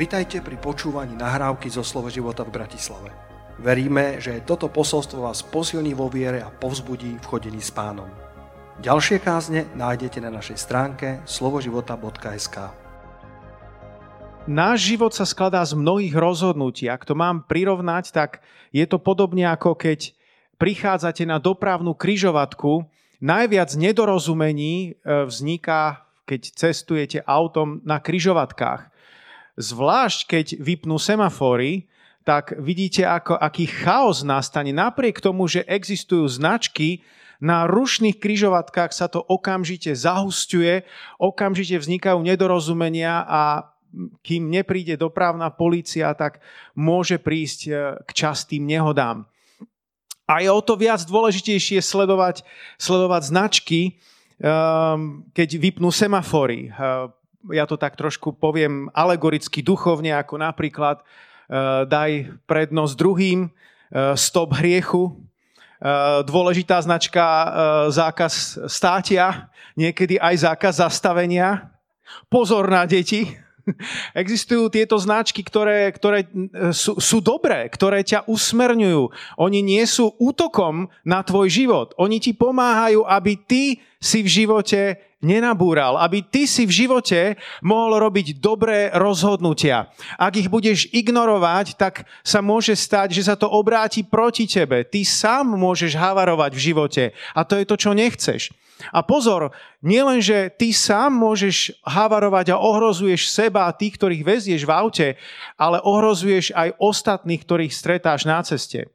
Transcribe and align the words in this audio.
Vitajte 0.00 0.40
pri 0.40 0.56
počúvaní 0.56 1.12
nahrávky 1.12 1.68
zo 1.68 1.84
Slovo 1.84 2.08
života 2.08 2.40
v 2.40 2.56
Bratislave. 2.56 3.12
Veríme, 3.60 4.16
že 4.16 4.40
toto 4.48 4.72
posolstvo 4.72 5.28
vás 5.28 5.44
posilní 5.44 5.92
vo 5.92 6.08
viere 6.08 6.40
a 6.40 6.48
povzbudí 6.48 7.20
v 7.20 7.28
chodení 7.28 7.60
s 7.60 7.68
pánom. 7.68 8.08
Ďalšie 8.80 9.20
kázne 9.20 9.68
nájdete 9.76 10.24
na 10.24 10.32
našej 10.32 10.56
stránke 10.56 11.20
slovoživota.sk 11.28 12.72
Náš 14.48 14.78
život 14.88 15.12
sa 15.12 15.28
skladá 15.28 15.60
z 15.68 15.76
mnohých 15.76 16.16
rozhodnutí. 16.16 16.88
Ak 16.88 17.04
to 17.04 17.12
mám 17.12 17.44
prirovnať, 17.44 18.08
tak 18.08 18.40
je 18.72 18.88
to 18.88 18.96
podobne 18.96 19.44
ako 19.52 19.76
keď 19.76 20.16
prichádzate 20.56 21.28
na 21.28 21.36
dopravnú 21.36 21.92
kryžovatku. 21.92 22.88
Najviac 23.20 23.76
nedorozumení 23.76 24.96
e, 24.96 25.28
vzniká, 25.28 26.08
keď 26.24 26.56
cestujete 26.56 27.20
autom 27.28 27.84
na 27.84 28.00
kryžovatkách 28.00 28.88
Zvlášť 29.60 30.20
keď 30.24 30.46
vypnú 30.56 30.96
semafóry, 30.96 31.84
tak 32.24 32.56
vidíte, 32.56 33.04
ako, 33.04 33.36
aký 33.36 33.68
chaos 33.68 34.24
nastane. 34.24 34.72
Napriek 34.72 35.20
tomu, 35.20 35.44
že 35.48 35.64
existujú 35.68 36.24
značky, 36.28 37.04
na 37.40 37.64
rušných 37.64 38.20
kryžovatkách 38.20 38.92
sa 38.92 39.08
to 39.08 39.24
okamžite 39.24 39.96
zahustuje, 39.96 40.84
okamžite 41.16 41.80
vznikajú 41.80 42.20
nedorozumenia 42.20 43.24
a 43.24 43.72
kým 44.20 44.52
nepríde 44.52 45.00
dopravná 45.00 45.48
polícia, 45.48 46.12
tak 46.12 46.44
môže 46.76 47.16
prísť 47.18 47.60
e, 47.66 47.70
k 48.06 48.10
častým 48.12 48.68
nehodám. 48.68 49.26
A 50.30 50.46
je 50.46 50.52
o 50.52 50.62
to 50.62 50.78
viac 50.78 51.02
dôležitejšie 51.02 51.82
sledovať, 51.82 52.46
sledovať 52.78 53.22
značky, 53.34 53.98
um, 54.38 55.26
keď 55.34 55.58
vypnú 55.58 55.90
semafory. 55.90 56.70
Ja 57.48 57.64
to 57.64 57.80
tak 57.80 57.96
trošku 57.96 58.36
poviem 58.36 58.92
alegoricky, 58.92 59.64
duchovne, 59.64 60.12
ako 60.12 60.36
napríklad 60.36 61.00
uh, 61.00 61.88
daj 61.88 62.36
prednosť 62.44 62.94
druhým, 63.00 63.48
uh, 63.48 64.12
stop 64.12 64.60
hriechu, 64.60 65.08
uh, 65.08 66.20
dôležitá 66.20 66.84
značka 66.84 67.24
zákaz 67.88 68.66
státia, 68.68 69.48
niekedy 69.72 70.20
aj 70.20 70.52
zákaz 70.52 70.84
zastavenia, 70.84 71.72
pozor 72.28 72.68
na 72.68 72.84
deti, 72.84 73.32
Existujú 74.22 74.70
tieto 74.72 74.96
značky, 74.96 75.44
ktoré, 75.44 75.90
ktoré 75.92 76.26
sú, 76.74 76.98
sú 76.98 77.18
dobré, 77.20 77.68
ktoré 77.70 78.02
ťa 78.02 78.26
usmerňujú. 78.26 79.02
Oni 79.40 79.60
nie 79.60 79.82
sú 79.86 80.14
útokom 80.16 80.88
na 81.04 81.20
tvoj 81.22 81.48
život. 81.50 81.92
Oni 82.00 82.18
ti 82.18 82.32
pomáhajú, 82.34 83.04
aby 83.06 83.32
ty 83.36 83.62
si 84.00 84.24
v 84.24 84.28
živote 84.28 84.80
nenabúral, 85.20 86.00
aby 86.00 86.24
ty 86.24 86.48
si 86.48 86.64
v 86.64 86.84
živote 86.84 87.36
mohol 87.60 88.00
robiť 88.00 88.40
dobré 88.40 88.88
rozhodnutia. 88.96 89.92
Ak 90.16 90.36
ich 90.36 90.48
budeš 90.48 90.88
ignorovať, 90.90 91.76
tak 91.76 92.08
sa 92.24 92.40
môže 92.40 92.72
stať, 92.72 93.12
že 93.12 93.28
sa 93.28 93.36
to 93.36 93.48
obráti 93.48 94.00
proti 94.04 94.48
tebe. 94.48 94.82
Ty 94.84 95.00
sám 95.04 95.56
môžeš 95.56 95.96
havarovať 95.96 96.50
v 96.56 96.64
živote 96.72 97.04
a 97.36 97.40
to 97.44 97.60
je 97.60 97.68
to, 97.68 97.76
čo 97.76 97.92
nechceš. 97.92 98.52
A 98.88 99.04
pozor, 99.04 99.52
nielen, 99.84 100.24
že 100.24 100.48
ty 100.56 100.72
sám 100.72 101.12
môžeš 101.12 101.76
havarovať 101.84 102.56
a 102.56 102.60
ohrozuješ 102.60 103.28
seba 103.28 103.68
a 103.68 103.76
tých, 103.76 104.00
ktorých 104.00 104.24
vezieš 104.24 104.64
v 104.64 104.72
aute, 104.72 105.08
ale 105.60 105.84
ohrozuješ 105.84 106.56
aj 106.56 106.80
ostatných, 106.80 107.44
ktorých 107.44 107.76
stretáš 107.76 108.24
na 108.24 108.40
ceste. 108.40 108.88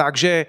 Takže 0.00 0.32
eh, 0.32 0.48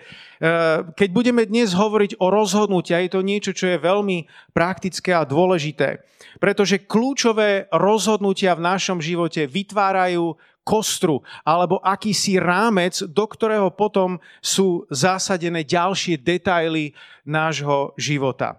keď 0.96 1.10
budeme 1.12 1.44
dnes 1.44 1.76
hovoriť 1.76 2.24
o 2.24 2.32
rozhodnutí, 2.32 2.96
je 2.96 3.12
to 3.12 3.20
niečo, 3.20 3.52
čo 3.52 3.76
je 3.76 3.84
veľmi 3.84 4.24
praktické 4.56 5.12
a 5.12 5.28
dôležité. 5.28 6.00
Pretože 6.40 6.88
kľúčové 6.88 7.68
rozhodnutia 7.76 8.56
v 8.56 8.64
našom 8.64 9.04
živote 9.04 9.44
vytvárajú 9.52 10.40
kostru 10.64 11.20
alebo 11.44 11.84
akýsi 11.84 12.40
rámec, 12.40 13.04
do 13.12 13.26
ktorého 13.28 13.68
potom 13.76 14.24
sú 14.40 14.88
zasadené 14.88 15.68
ďalšie 15.68 16.16
detaily 16.16 16.96
nášho 17.28 17.92
života. 18.00 18.56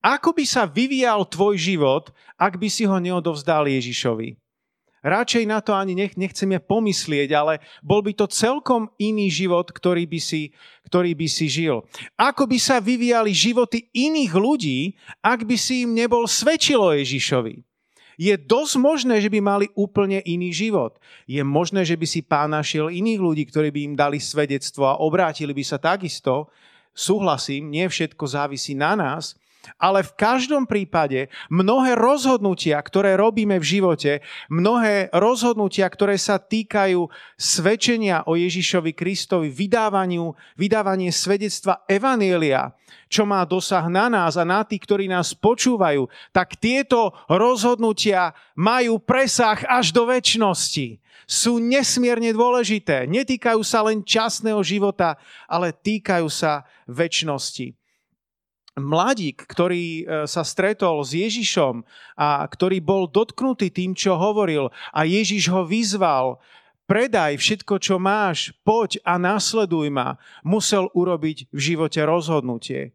Ako 0.00 0.32
by 0.32 0.44
sa 0.48 0.64
vyvíjal 0.64 1.28
tvoj 1.28 1.60
život, 1.60 2.12
ak 2.40 2.56
by 2.56 2.68
si 2.72 2.88
ho 2.88 2.96
neodovzdal 2.96 3.68
Ježišovi? 3.68 4.43
Radšej 5.04 5.44
na 5.44 5.60
to 5.60 5.76
ani 5.76 5.92
nech, 5.92 6.16
nechceme 6.16 6.56
pomyslieť, 6.64 7.28
ale 7.36 7.60
bol 7.84 8.00
by 8.00 8.16
to 8.16 8.24
celkom 8.24 8.88
iný 8.96 9.28
život, 9.28 9.68
ktorý 9.68 10.08
by, 10.08 10.16
si, 10.16 10.56
ktorý 10.88 11.12
by 11.12 11.28
si 11.28 11.46
žil. 11.52 11.84
Ako 12.16 12.48
by 12.48 12.56
sa 12.56 12.80
vyvíjali 12.80 13.36
životy 13.36 13.92
iných 13.92 14.32
ľudí, 14.32 14.96
ak 15.20 15.44
by 15.44 15.60
si 15.60 15.84
im 15.84 15.92
nebol 15.92 16.24
svedčilo 16.24 16.96
Ježišovi? 16.96 17.60
Je 18.16 18.32
dosť 18.38 18.74
možné, 18.80 19.20
že 19.20 19.28
by 19.28 19.44
mali 19.44 19.66
úplne 19.76 20.22
iný 20.24 20.54
život. 20.54 20.96
Je 21.28 21.42
možné, 21.44 21.84
že 21.84 21.98
by 21.98 22.06
si 22.08 22.24
pán 22.24 22.54
našiel 22.54 22.88
iných 22.88 23.20
ľudí, 23.20 23.42
ktorí 23.50 23.68
by 23.74 23.80
im 23.92 23.94
dali 23.98 24.22
svedectvo 24.22 24.88
a 24.88 25.02
obrátili 25.02 25.52
by 25.52 25.64
sa 25.66 25.76
takisto. 25.76 26.48
Súhlasím, 26.94 27.74
nie 27.74 27.84
všetko 27.84 28.24
závisí 28.24 28.78
na 28.78 28.94
nás, 28.94 29.34
ale 29.80 30.04
v 30.04 30.12
každom 30.16 30.64
prípade 30.68 31.32
mnohé 31.48 31.96
rozhodnutia, 31.96 32.80
ktoré 32.80 33.16
robíme 33.16 33.56
v 33.60 33.66
živote, 33.78 34.12
mnohé 34.52 35.08
rozhodnutia, 35.12 35.88
ktoré 35.88 36.20
sa 36.20 36.40
týkajú 36.40 37.08
svedčenia 37.38 38.24
o 38.28 38.36
Ježišovi 38.36 38.92
Kristovi, 38.92 39.48
vydávaniu, 39.50 40.32
vydávanie 40.58 41.10
svedectva 41.10 41.82
Evanielia, 41.88 42.76
čo 43.08 43.28
má 43.28 43.44
dosah 43.44 43.86
na 43.86 44.10
nás 44.10 44.34
a 44.34 44.44
na 44.44 44.64
tých, 44.64 44.82
ktorí 44.84 45.06
nás 45.06 45.36
počúvajú, 45.36 46.08
tak 46.34 46.56
tieto 46.58 47.14
rozhodnutia 47.30 48.34
majú 48.58 48.98
presah 48.98 49.60
až 49.68 49.94
do 49.94 50.08
väčšnosti. 50.08 50.98
Sú 51.24 51.56
nesmierne 51.56 52.36
dôležité. 52.36 53.08
Netýkajú 53.08 53.64
sa 53.64 53.80
len 53.80 54.04
časného 54.04 54.60
života, 54.60 55.16
ale 55.48 55.72
týkajú 55.72 56.28
sa 56.28 56.68
väčšnosti 56.84 57.83
mladík, 58.74 59.46
ktorý 59.46 59.84
e, 59.84 60.04
sa 60.26 60.42
stretol 60.42 61.02
s 61.06 61.14
Ježišom 61.14 61.86
a 62.18 62.42
ktorý 62.46 62.82
bol 62.82 63.06
dotknutý 63.06 63.70
tým, 63.70 63.94
čo 63.94 64.18
hovoril 64.18 64.74
a 64.90 65.06
Ježiš 65.06 65.50
ho 65.50 65.62
vyzval, 65.62 66.42
predaj 66.90 67.38
všetko, 67.38 67.74
čo 67.78 67.96
máš, 68.02 68.50
poď 68.66 68.98
a 69.06 69.16
nasleduj 69.16 69.88
ma, 69.94 70.18
musel 70.42 70.90
urobiť 70.92 71.50
v 71.54 71.58
živote 71.58 72.00
rozhodnutie. 72.02 72.92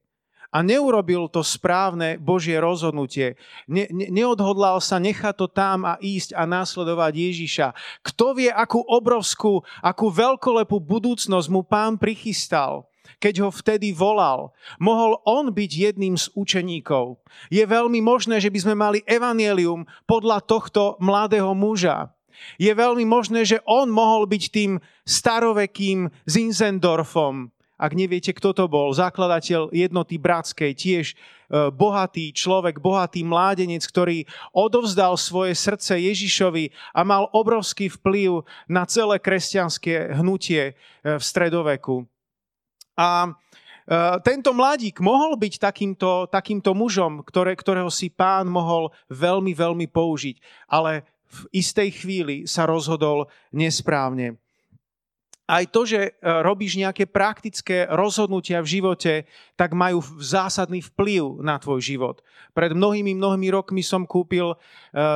A 0.49 0.65
neurobil 0.65 1.29
to 1.29 1.45
správne 1.45 2.17
Božie 2.17 2.57
rozhodnutie. 2.57 3.37
Ne, 3.69 3.85
ne, 3.93 4.09
neodhodlal 4.09 4.81
sa 4.81 4.97
nechať 4.97 5.37
to 5.37 5.45
tam 5.45 5.85
a 5.85 6.01
ísť 6.01 6.33
a 6.33 6.49
nasledovať 6.49 7.13
Ježiša. 7.13 7.67
Kto 8.01 8.33
vie, 8.33 8.49
akú 8.49 8.81
obrovskú, 8.81 9.61
akú 9.77 10.09
veľkolepú 10.09 10.81
budúcnosť 10.81 11.47
mu 11.53 11.61
pán 11.61 12.01
prichystal 12.01 12.88
keď 13.19 13.45
ho 13.45 13.49
vtedy 13.51 13.91
volal. 13.91 14.55
Mohol 14.79 15.19
on 15.27 15.51
byť 15.51 15.71
jedným 15.71 16.15
z 16.15 16.31
učeníkov. 16.33 17.19
Je 17.51 17.61
veľmi 17.61 17.99
možné, 17.99 18.39
že 18.39 18.49
by 18.49 18.59
sme 18.63 18.75
mali 18.75 18.99
evanielium 19.05 19.85
podľa 20.07 20.41
tohto 20.43 20.95
mladého 21.03 21.51
muža. 21.53 22.09
Je 22.55 22.71
veľmi 22.71 23.03
možné, 23.03 23.43
že 23.43 23.59
on 23.67 23.91
mohol 23.91 24.23
byť 24.23 24.43
tým 24.49 24.79
starovekým 25.03 26.07
Zinzendorfom. 26.23 27.51
Ak 27.79 27.95
neviete, 27.95 28.35
kto 28.35 28.51
to 28.51 28.67
bol, 28.67 28.91
zakladateľ 28.91 29.71
jednoty 29.71 30.19
bratskej, 30.19 30.75
tiež 30.75 31.05
e, 31.11 31.71
bohatý 31.71 32.35
človek, 32.35 32.75
bohatý 32.83 33.23
mládenec, 33.23 33.79
ktorý 33.87 34.27
odovzdal 34.51 35.15
svoje 35.15 35.55
srdce 35.55 35.95
Ježišovi 35.95 36.75
a 36.91 37.07
mal 37.07 37.31
obrovský 37.31 37.87
vplyv 37.87 38.43
na 38.67 38.83
celé 38.83 39.15
kresťanské 39.23 40.11
hnutie 40.11 40.75
e, 40.75 41.15
v 41.15 41.23
stredoveku. 41.23 42.03
A 42.99 43.07
e, 43.23 43.29
tento 44.27 44.51
mladík 44.51 44.99
mohol 44.99 45.39
byť 45.39 45.53
takýmto, 45.55 46.27
takýmto 46.27 46.75
mužom, 46.75 47.23
ktoré, 47.23 47.55
ktorého 47.55 47.87
si 47.87 48.11
pán 48.11 48.51
mohol 48.51 48.91
veľmi, 49.07 49.55
veľmi 49.55 49.87
použiť, 49.87 50.67
ale 50.67 51.07
v 51.31 51.39
istej 51.55 51.89
chvíli 52.03 52.35
sa 52.43 52.67
rozhodol 52.67 53.31
nesprávne. 53.55 54.35
Aj 55.49 55.65
to, 55.65 55.81
že 55.81 55.99
e, 55.99 56.11
robíš 56.21 56.77
nejaké 56.77 57.09
praktické 57.09 57.89
rozhodnutia 57.89 58.61
v 58.61 58.77
živote, 58.77 59.13
tak 59.57 59.73
majú 59.73 59.97
zásadný 60.21 60.85
vplyv 60.93 61.41
na 61.41 61.57
tvoj 61.57 61.81
život. 61.81 62.21
Pred 62.53 62.77
mnohými, 62.77 63.17
mnohými 63.17 63.49
rokmi 63.49 63.81
som 63.81 64.05
kúpil 64.05 64.53
e, 64.53 64.57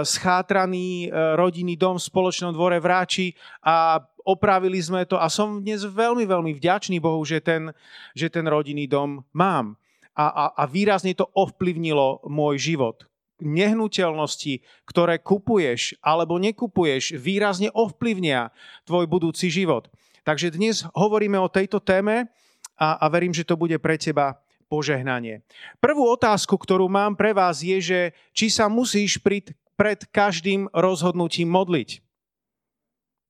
schátraný 0.01 1.13
rodinný 1.37 1.77
dom 1.77 2.01
v 2.01 2.07
spoločnom 2.09 2.49
dvore 2.49 2.81
v 2.81 2.89
Ráči 2.89 3.27
a 3.61 4.01
opravili 4.25 4.79
sme 4.81 5.05
to 5.05 5.19
a 5.19 5.29
som 5.29 5.61
dnes 5.61 5.83
veľmi, 5.85 6.25
veľmi 6.25 6.51
vďačný 6.57 6.97
Bohu, 6.97 7.21
že 7.21 7.43
ten, 7.43 7.69
že 8.17 8.31
ten 8.31 8.47
rodinný 8.47 8.89
dom 8.89 9.21
mám. 9.35 9.77
A, 10.17 10.25
a, 10.29 10.45
a 10.53 10.63
výrazne 10.69 11.13
to 11.17 11.29
ovplyvnilo 11.33 12.25
môj 12.29 12.57
život. 12.57 13.05
Nehnuteľnosti, 13.41 14.61
ktoré 14.85 15.19
kupuješ 15.19 15.97
alebo 15.99 16.37
nekupuješ, 16.37 17.17
výrazne 17.17 17.73
ovplyvnia 17.73 18.53
tvoj 18.85 19.09
budúci 19.09 19.49
život. 19.49 19.89
Takže 20.23 20.55
dnes 20.55 20.87
hovoríme 20.95 21.35
o 21.35 21.51
tejto 21.51 21.83
téme 21.83 22.31
a, 22.79 22.95
a 22.95 23.05
verím, 23.11 23.35
že 23.35 23.43
to 23.43 23.59
bude 23.59 23.75
pre 23.83 23.99
teba 23.99 24.39
požehnanie. 24.71 25.43
Prvú 25.83 26.07
otázku, 26.07 26.55
ktorú 26.55 26.87
mám 26.87 27.13
pre 27.13 27.35
vás 27.35 27.59
je, 27.59 27.77
že 27.83 27.99
či 28.31 28.47
sa 28.47 28.71
musíš 28.71 29.19
pred, 29.19 29.51
pred 29.75 29.99
každým 30.09 30.71
rozhodnutím 30.71 31.51
modliť. 31.51 31.99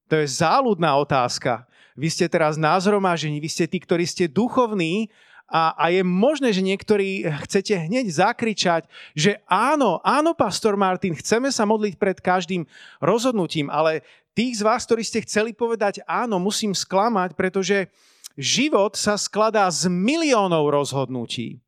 To 0.07 0.21
je 0.21 0.27
záľudná 0.29 0.93
otázka. 1.01 1.65
Vy 1.97 2.13
ste 2.13 2.29
teraz 2.29 2.61
názromažení, 2.61 3.41
vy 3.41 3.49
ste 3.49 3.65
tí, 3.65 3.81
ktorí 3.81 4.05
ste 4.05 4.29
duchovní 4.29 5.09
a, 5.49 5.73
a 5.77 5.93
je 5.93 6.01
možné, 6.01 6.49
že 6.49 6.65
niektorí 6.65 7.29
chcete 7.45 7.77
hneď 7.89 8.09
zakričať, 8.09 8.89
že 9.13 9.37
áno, 9.45 10.01
áno, 10.01 10.33
pastor 10.33 10.73
Martin, 10.73 11.13
chceme 11.13 11.53
sa 11.53 11.65
modliť 11.65 11.93
pred 11.97 12.17
každým 12.17 12.65
rozhodnutím, 12.97 13.69
ale 13.69 14.01
tých 14.33 14.59
z 14.59 14.65
vás, 14.65 14.85
ktorí 14.85 15.05
ste 15.05 15.23
chceli 15.25 15.53
povedať 15.53 16.01
áno, 16.09 16.41
musím 16.41 16.73
sklamať, 16.73 17.37
pretože 17.37 17.89
život 18.33 18.97
sa 18.97 19.17
skladá 19.17 19.69
z 19.69 19.89
miliónov 19.89 20.73
rozhodnutí. 20.73 21.61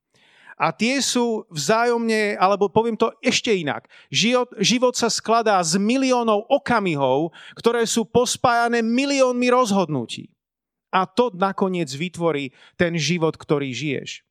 A 0.56 0.72
tie 0.72 1.04
sú 1.04 1.44
vzájomne, 1.52 2.40
alebo 2.40 2.72
poviem 2.72 2.96
to 2.96 3.12
ešte 3.20 3.52
inak. 3.52 3.92
Život, 4.08 4.56
život 4.64 4.96
sa 4.96 5.12
skladá 5.12 5.60
z 5.60 5.76
miliónov 5.76 6.48
okamihov, 6.48 7.36
ktoré 7.60 7.84
sú 7.84 8.08
pospájané 8.08 8.80
miliónmi 8.80 9.52
rozhodnutí. 9.52 10.32
A 10.96 11.04
to 11.04 11.28
nakoniec 11.36 11.92
vytvorí 11.92 12.56
ten 12.80 12.96
život, 12.96 13.36
ktorý 13.36 13.76
žiješ. 13.76 14.24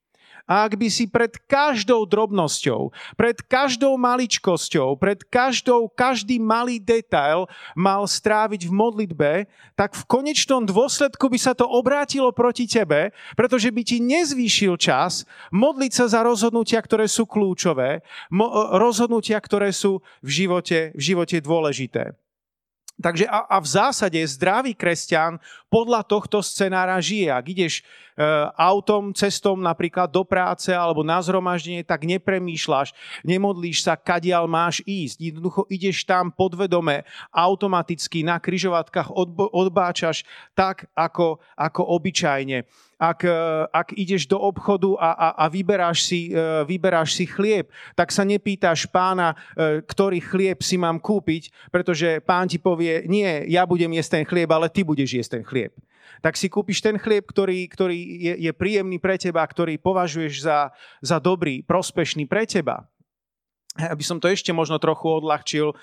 A 0.44 0.68
ak 0.68 0.76
by 0.76 0.92
si 0.92 1.08
pred 1.08 1.32
každou 1.48 2.04
drobnosťou, 2.04 2.92
pred 3.16 3.40
každou 3.40 3.96
maličkosťou, 3.96 4.92
pred 5.00 5.24
každou, 5.24 5.88
každý 5.88 6.36
malý 6.36 6.76
detail 6.76 7.48
mal 7.72 8.04
stráviť 8.04 8.68
v 8.68 8.72
modlitbe, 8.72 9.32
tak 9.72 9.96
v 9.96 10.04
konečnom 10.04 10.68
dôsledku 10.68 11.32
by 11.32 11.38
sa 11.40 11.56
to 11.56 11.64
obrátilo 11.64 12.28
proti 12.36 12.68
tebe, 12.68 13.16
pretože 13.40 13.72
by 13.72 13.82
ti 13.84 14.04
nezvýšil 14.04 14.76
čas 14.76 15.24
modliť 15.48 15.92
sa 15.96 16.12
za 16.12 16.20
rozhodnutia, 16.20 16.84
ktoré 16.84 17.08
sú 17.08 17.24
kľúčové, 17.24 18.04
rozhodnutia, 18.76 19.40
ktoré 19.40 19.72
sú 19.72 20.04
v 20.20 20.44
živote, 20.44 20.92
v 20.92 21.00
živote 21.00 21.40
dôležité. 21.40 22.23
Takže 22.94 23.26
a, 23.26 23.42
a 23.50 23.56
v 23.58 23.66
zásade 23.66 24.20
zdravý 24.22 24.70
kresťan 24.70 25.42
podľa 25.66 26.06
tohto 26.06 26.38
scenára 26.38 27.02
žije. 27.02 27.26
Ak 27.26 27.42
ideš 27.50 27.82
e, 27.82 28.22
autom, 28.54 29.10
cestom 29.10 29.58
napríklad 29.58 30.06
do 30.06 30.22
práce 30.22 30.70
alebo 30.70 31.02
na 31.02 31.18
zhromaždenie, 31.18 31.82
tak 31.82 32.06
nepremýšľaš, 32.06 32.94
nemodlíš 33.26 33.82
sa, 33.82 33.98
kadiaľ 33.98 34.46
máš 34.46 34.78
ísť. 34.86 35.34
Jednoducho 35.34 35.66
ideš 35.66 36.06
tam 36.06 36.30
podvedome, 36.30 37.02
automaticky 37.34 38.22
na 38.22 38.38
kryžovatkách 38.38 39.10
odbáčaš 39.50 40.22
tak, 40.54 40.86
ako, 40.94 41.42
ako 41.58 41.82
obyčajne 41.98 42.62
ak, 42.98 43.26
e, 43.26 43.36
ak 43.70 43.88
ideš 43.94 44.26
do 44.30 44.38
obchodu 44.38 44.96
a, 44.96 45.10
a, 45.12 45.28
a 45.42 45.44
vyberáš, 45.50 46.06
si, 46.06 46.30
e, 46.30 46.64
vyberáš 46.64 47.18
si 47.18 47.24
chlieb, 47.26 47.70
tak 47.98 48.14
sa 48.14 48.22
nepýtaš 48.22 48.86
pána, 48.88 49.34
e, 49.54 49.82
ktorý 49.84 50.18
chlieb 50.22 50.62
si 50.62 50.78
mám 50.78 51.02
kúpiť, 51.02 51.50
pretože 51.68 52.22
pán 52.22 52.46
ti 52.46 52.56
povie, 52.56 53.04
nie, 53.10 53.46
ja 53.50 53.66
budem 53.66 53.92
jesť 53.94 54.20
ten 54.20 54.24
chlieb, 54.24 54.50
ale 54.50 54.70
ty 54.70 54.86
budeš 54.86 55.10
jesť 55.20 55.40
ten 55.40 55.44
chlieb. 55.44 55.72
Tak 56.22 56.38
si 56.38 56.48
kúpiš 56.48 56.80
ten 56.80 56.96
chlieb, 56.96 57.26
ktorý, 57.26 57.68
ktorý 57.68 57.98
je, 57.98 58.34
je 58.48 58.52
príjemný 58.54 58.96
pre 58.96 59.20
teba, 59.20 59.44
ktorý 59.44 59.76
považuješ 59.76 60.34
za, 60.46 60.72
za 61.04 61.18
dobrý, 61.20 61.60
prospešný 61.60 62.24
pre 62.24 62.48
teba 62.48 62.88
aby 63.74 64.06
som 64.06 64.22
to 64.22 64.30
ešte 64.30 64.54
možno 64.54 64.78
trochu 64.78 65.10
odľahčil, 65.10 65.74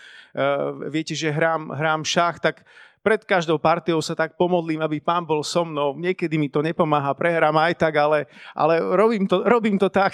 viete, 0.88 1.12
že 1.12 1.28
hrám, 1.28 1.76
hrám 1.76 2.08
šach, 2.08 2.40
tak 2.40 2.64
pred 3.02 3.22
každou 3.26 3.58
partiou 3.58 3.98
sa 4.00 4.14
tak 4.14 4.38
pomodlím, 4.38 4.82
aby 4.86 5.02
pán 5.02 5.26
bol 5.26 5.42
so 5.42 5.66
mnou. 5.66 5.98
Niekedy 5.98 6.38
mi 6.38 6.48
to 6.54 6.62
nepomáha, 6.62 7.18
prehrám 7.18 7.58
aj 7.58 7.74
tak, 7.82 7.98
ale, 7.98 8.30
ale 8.54 8.78
robím, 8.78 9.26
to, 9.26 9.42
robím 9.42 9.78
to 9.82 9.90
tak. 9.90 10.14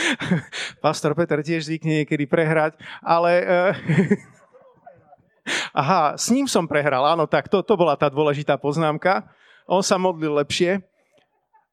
Pastor 0.84 1.12
Peter 1.12 1.44
tiež 1.44 1.68
zvykne 1.68 2.04
niekedy 2.04 2.24
prehrať, 2.24 2.80
ale... 3.04 3.30
Eh, 3.44 3.72
aha, 5.80 6.16
s 6.16 6.32
ním 6.32 6.48
som 6.48 6.64
prehral, 6.64 7.04
áno, 7.04 7.28
tak 7.28 7.52
to, 7.52 7.60
to 7.60 7.76
bola 7.76 7.96
tá 8.00 8.08
dôležitá 8.08 8.56
poznámka. 8.56 9.28
On 9.68 9.84
sa 9.84 10.00
modlil 10.00 10.32
lepšie. 10.40 10.80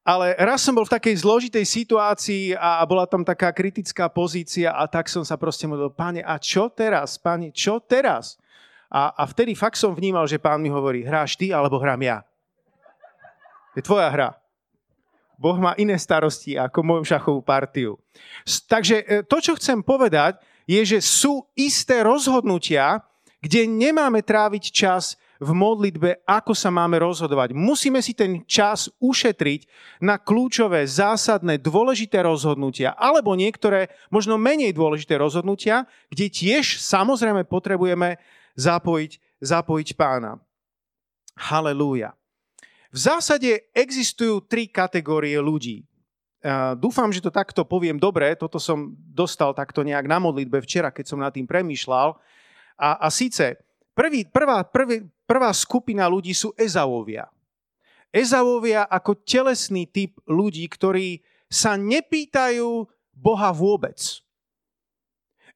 Ale 0.08 0.32
raz 0.40 0.64
som 0.64 0.72
bol 0.72 0.88
v 0.88 0.94
takej 0.96 1.20
zložitej 1.20 1.64
situácii 1.68 2.56
a 2.56 2.80
bola 2.88 3.04
tam 3.04 3.20
taká 3.28 3.52
kritická 3.52 4.08
pozícia 4.08 4.72
a 4.72 4.88
tak 4.88 5.04
som 5.04 5.20
sa 5.20 5.36
proste 5.36 5.68
modlil, 5.68 5.92
páne, 5.92 6.24
a 6.24 6.40
čo 6.40 6.72
teraz, 6.72 7.20
páne, 7.20 7.52
čo 7.52 7.76
teraz? 7.76 8.40
A, 8.88 9.12
a 9.12 9.22
vtedy 9.28 9.52
fakt 9.52 9.76
som 9.76 9.92
vnímal, 9.92 10.24
že 10.24 10.40
pán 10.40 10.64
mi 10.64 10.72
hovorí, 10.72 11.04
hráš 11.04 11.36
ty 11.36 11.52
alebo 11.52 11.76
hrám 11.76 12.00
ja. 12.00 12.18
Je 13.76 13.84
tvoja 13.84 14.08
hra. 14.08 14.30
Boh 15.38 15.54
má 15.54 15.76
iné 15.78 15.94
starosti 15.94 16.58
ako 16.58 16.82
moju 16.82 17.02
šachovú 17.06 17.40
partiu. 17.46 17.94
Takže 18.66 18.96
e, 19.06 19.22
to, 19.22 19.38
čo 19.38 19.54
chcem 19.54 19.86
povedať, 19.86 20.42
je, 20.66 20.82
že 20.82 20.98
sú 20.98 21.46
isté 21.54 22.02
rozhodnutia, 22.02 23.06
kde 23.38 23.70
nemáme 23.70 24.18
tráviť 24.20 24.64
čas 24.74 25.14
v 25.38 25.54
modlitbe, 25.54 26.26
ako 26.26 26.50
sa 26.50 26.74
máme 26.74 26.98
rozhodovať. 26.98 27.54
Musíme 27.54 28.02
si 28.02 28.10
ten 28.10 28.42
čas 28.50 28.90
ušetriť 28.98 29.70
na 30.02 30.18
kľúčové, 30.18 30.82
zásadné, 30.82 31.62
dôležité 31.62 32.18
rozhodnutia, 32.26 32.98
alebo 32.98 33.38
niektoré 33.38 33.86
možno 34.10 34.34
menej 34.34 34.74
dôležité 34.74 35.14
rozhodnutia, 35.14 35.86
kde 36.10 36.26
tiež 36.26 36.82
samozrejme 36.82 37.46
potrebujeme 37.46 38.18
zapojiť, 38.58 39.38
zapojiť 39.38 39.88
pána. 39.94 40.42
Halelúja. 41.38 42.18
V 42.90 42.98
zásade 42.98 43.70
existujú 43.70 44.42
tri 44.42 44.66
kategórie 44.66 45.38
ľudí. 45.38 45.86
Dúfam, 46.78 47.10
že 47.14 47.22
to 47.22 47.30
takto 47.30 47.62
poviem 47.62 47.98
dobre. 47.98 48.34
Toto 48.34 48.58
som 48.58 48.94
dostal 48.94 49.54
takto 49.54 49.86
nejak 49.86 50.06
na 50.10 50.18
modlitbe 50.18 50.58
včera, 50.66 50.90
keď 50.90 51.04
som 51.06 51.22
nad 51.22 51.30
tým 51.30 51.46
premýšľal. 51.46 52.18
A, 52.78 52.88
a 53.06 53.08
síce 53.10 53.58
prvý, 53.94 54.26
prvá, 54.26 54.66
prvý, 54.66 55.06
prvá 55.26 55.50
skupina 55.54 56.06
ľudí 56.10 56.34
sú 56.34 56.54
Ezavovia. 56.58 57.26
Ezavovia 58.08 58.88
ako 58.88 59.20
telesný 59.20 59.84
typ 59.84 60.16
ľudí, 60.24 60.64
ktorí 60.64 61.20
sa 61.50 61.76
nepýtajú 61.76 62.88
Boha 63.12 63.50
vôbec. 63.52 63.98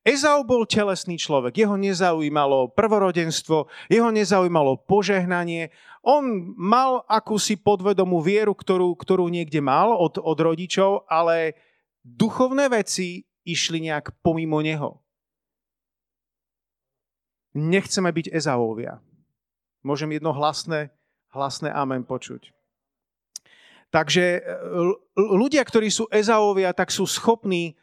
Ezau 0.03 0.43
bol 0.43 0.67
telesný 0.67 1.15
človek, 1.15 1.63
jeho 1.63 1.79
nezaujímalo 1.79 2.75
prvorodenstvo, 2.75 3.71
jeho 3.87 4.11
nezaujímalo 4.11 4.83
požehnanie. 4.83 5.71
On 6.03 6.27
mal 6.59 7.07
akúsi 7.07 7.55
podvedomú 7.55 8.19
vieru, 8.19 8.51
ktorú, 8.51 8.99
ktorú 8.99 9.31
niekde 9.31 9.63
mal 9.63 9.95
od, 9.95 10.19
od 10.19 10.39
rodičov, 10.43 11.07
ale 11.07 11.55
duchovné 12.03 12.67
veci 12.67 13.23
išli 13.47 13.87
nejak 13.87 14.19
pomimo 14.27 14.59
neho. 14.59 14.99
Nechceme 17.55 18.11
byť 18.11 18.35
Ezaovia. 18.35 18.99
Môžem 19.87 20.19
jedno 20.19 20.35
hlasné, 20.35 20.91
hlasné 21.31 21.71
amen 21.71 22.03
počuť. 22.03 22.51
Takže 23.93 24.41
ľudia, 25.15 25.63
ktorí 25.63 25.93
sú 25.93 26.09
Ezaovia, 26.11 26.75
tak 26.75 26.91
sú 26.91 27.07
schopní 27.07 27.79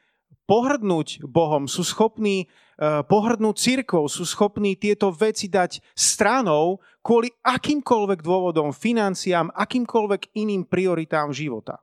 pohrdnúť 0.49 1.29
Bohom, 1.29 1.69
sú 1.69 1.85
schopní 1.85 2.49
eh, 2.49 3.05
pohrdnúť 3.05 3.55
církvou, 3.61 4.09
sú 4.09 4.25
schopní 4.25 4.73
tieto 4.73 5.13
veci 5.13 5.45
dať 5.45 5.93
stranou 5.93 6.81
kvôli 7.05 7.29
akýmkoľvek 7.45 8.25
dôvodom, 8.25 8.73
financiám, 8.73 9.53
akýmkoľvek 9.53 10.33
iným 10.33 10.65
prioritám 10.65 11.29
života. 11.29 11.77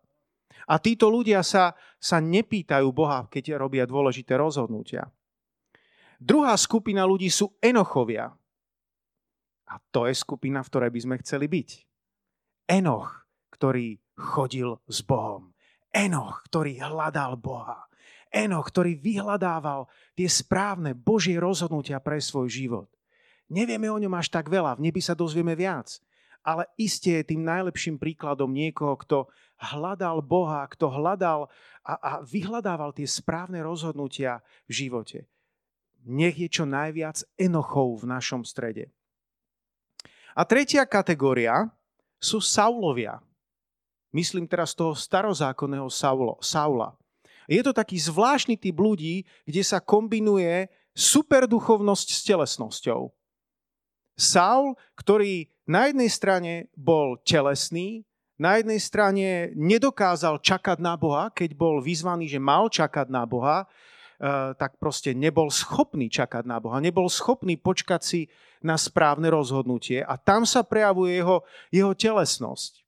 A 0.67 0.83
títo 0.83 1.07
ľudia 1.07 1.47
sa, 1.47 1.79
sa 2.03 2.19
nepýtajú 2.19 2.91
Boha, 2.91 3.31
keď 3.31 3.55
robia 3.55 3.87
dôležité 3.87 4.35
rozhodnutia. 4.35 5.07
Druhá 6.19 6.59
skupina 6.59 7.07
ľudí 7.07 7.31
sú 7.31 7.55
enochovia. 7.63 8.35
A 9.67 9.75
to 9.95 10.11
je 10.11 10.15
skupina, 10.19 10.67
v 10.67 10.71
ktorej 10.75 10.91
by 10.91 11.01
sme 11.07 11.17
chceli 11.23 11.47
byť. 11.47 11.69
Enoch, 12.67 13.31
ktorý 13.55 13.95
chodil 14.19 14.75
s 14.91 15.07
Bohom. 15.07 15.55
Enoch, 15.95 16.43
ktorý 16.51 16.83
hľadal 16.83 17.39
Boha. 17.39 17.87
Enoch, 18.37 18.69
ktorý 18.69 19.01
vyhľadával 19.01 19.89
tie 20.13 20.29
správne 20.29 20.93
Božie 20.93 21.41
rozhodnutia 21.41 21.97
pre 22.05 22.21
svoj 22.21 22.53
život. 22.53 22.89
Nevieme 23.49 23.89
o 23.89 23.97
ňom 23.97 24.13
až 24.13 24.29
tak 24.29 24.53
veľa, 24.53 24.77
v 24.77 24.91
nebi 24.91 25.01
sa 25.01 25.17
dozvieme 25.17 25.57
viac. 25.57 25.97
Ale 26.45 26.69
iste 26.79 27.11
je 27.11 27.33
tým 27.33 27.43
najlepším 27.43 27.97
príkladom 27.97 28.53
niekoho, 28.53 28.95
kto 29.01 29.19
hľadal 29.59 30.21
Boha, 30.23 30.69
kto 30.69 30.93
hľadal 30.93 31.49
a, 31.83 31.93
a 31.97 32.13
vyhľadával 32.23 32.93
tie 32.93 33.09
správne 33.09 33.65
rozhodnutia 33.65 34.45
v 34.69 34.87
živote. 34.87 35.19
Nech 36.07 36.39
je 36.39 36.47
čo 36.47 36.63
najviac 36.69 37.25
Enochov 37.35 38.05
v 38.05 38.15
našom 38.15 38.47
strede. 38.47 38.95
A 40.37 40.47
tretia 40.47 40.87
kategória 40.87 41.67
sú 42.21 42.39
Saulovia. 42.39 43.19
Myslím 44.15 44.47
teraz 44.47 44.77
toho 44.77 44.95
starozákonného 44.95 45.91
Saulo, 45.91 46.39
Saula. 46.39 46.95
Je 47.47 47.63
to 47.63 47.75
taký 47.75 47.99
zvláštny 47.99 48.55
typ 48.59 48.79
ľudí, 48.79 49.27
kde 49.47 49.63
sa 49.67 49.83
kombinuje 49.83 50.71
superduchovnosť 50.95 52.09
s 52.09 52.21
telesnosťou. 52.25 53.11
Saul, 54.17 54.81
ktorý 54.97 55.51
na 55.69 55.93
jednej 55.93 56.09
strane 56.09 56.53
bol 56.73 57.21
telesný, 57.21 58.07
na 58.41 58.57
jednej 58.57 58.81
strane 58.81 59.53
nedokázal 59.57 60.41
čakať 60.41 60.81
na 60.81 60.97
Boha, 60.97 61.29
keď 61.33 61.53
bol 61.57 61.85
vyzvaný, 61.85 62.29
že 62.29 62.41
mal 62.41 62.69
čakať 62.73 63.13
na 63.13 63.29
Boha, 63.29 63.69
tak 64.57 64.81
proste 64.81 65.13
nebol 65.13 65.53
schopný 65.53 66.09
čakať 66.09 66.49
na 66.49 66.57
Boha, 66.57 66.81
nebol 66.81 67.13
schopný 67.13 67.61
počkať 67.61 68.01
si 68.01 68.21
na 68.65 68.81
správne 68.81 69.29
rozhodnutie 69.29 70.01
a 70.01 70.17
tam 70.17 70.49
sa 70.49 70.65
prejavuje 70.65 71.21
jeho, 71.21 71.45
jeho 71.69 71.93
telesnosť. 71.93 72.86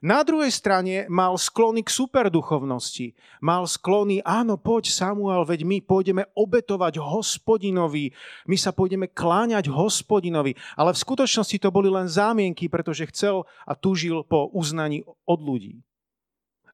Na 0.00 0.24
druhej 0.24 0.48
strane 0.48 1.04
mal 1.12 1.36
sklony 1.36 1.84
k 1.84 1.92
superduchovnosti. 1.92 3.12
Mal 3.44 3.68
sklony, 3.68 4.24
áno, 4.24 4.56
poď 4.56 4.88
Samuel, 4.88 5.44
veď 5.44 5.68
my 5.68 5.84
pôjdeme 5.84 6.24
obetovať 6.32 6.96
hospodinovi, 6.96 8.16
my 8.48 8.56
sa 8.56 8.72
pôjdeme 8.72 9.12
kláňať 9.12 9.68
hospodinovi. 9.68 10.56
Ale 10.72 10.96
v 10.96 11.02
skutočnosti 11.04 11.60
to 11.60 11.68
boli 11.68 11.92
len 11.92 12.08
zámienky, 12.08 12.72
pretože 12.72 13.12
chcel 13.12 13.44
a 13.68 13.76
tužil 13.76 14.24
po 14.24 14.48
uznaní 14.56 15.04
od 15.28 15.38
ľudí. 15.44 15.84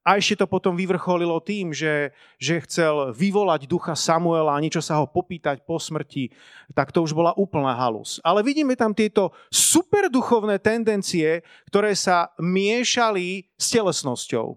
A 0.07 0.23
ešte 0.23 0.39
to 0.39 0.47
potom 0.47 0.79
vyvrcholilo 0.79 1.43
tým, 1.43 1.75
že, 1.75 2.15
že 2.39 2.63
chcel 2.63 3.11
vyvolať 3.11 3.67
ducha 3.67 3.99
Samuela 3.99 4.55
a 4.55 4.63
niečo 4.63 4.79
sa 4.79 5.03
ho 5.03 5.11
popýtať 5.11 5.67
po 5.67 5.83
smrti, 5.83 6.31
tak 6.79 6.95
to 6.95 7.03
už 7.03 7.11
bola 7.11 7.35
úplná 7.35 7.75
halus. 7.75 8.23
Ale 8.23 8.47
vidíme 8.47 8.79
tam 8.79 8.95
tieto 8.95 9.35
superduchovné 9.51 10.63
tendencie, 10.63 11.43
ktoré 11.67 11.99
sa 11.99 12.31
miešali 12.39 13.51
s 13.59 13.67
telesnosťou. 13.75 14.55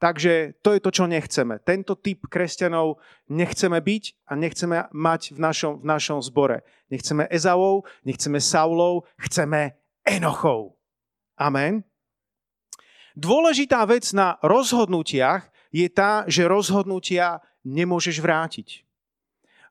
Takže 0.00 0.56
to 0.64 0.76
je 0.76 0.80
to, 0.80 0.90
čo 0.92 1.04
nechceme. 1.08 1.60
Tento 1.60 1.96
typ 1.96 2.24
kresťanov 2.28 3.00
nechceme 3.28 3.80
byť 3.80 4.04
a 4.28 4.32
nechceme 4.32 4.76
mať 4.92 5.36
v 5.36 5.38
našom, 5.44 5.72
v 5.80 5.84
našom 5.88 6.18
zbore. 6.24 6.64
Nechceme 6.88 7.28
Ezavov, 7.28 7.84
nechceme 8.04 8.40
Saulov, 8.40 9.08
chceme 9.20 9.76
Enochov. 10.04 10.76
Amen. 11.36 11.93
Dôležitá 13.14 13.86
vec 13.86 14.10
na 14.10 14.42
rozhodnutiach 14.42 15.46
je 15.70 15.86
tá, 15.86 16.26
že 16.26 16.50
rozhodnutia 16.50 17.38
nemôžeš 17.62 18.18
vrátiť. 18.18 18.82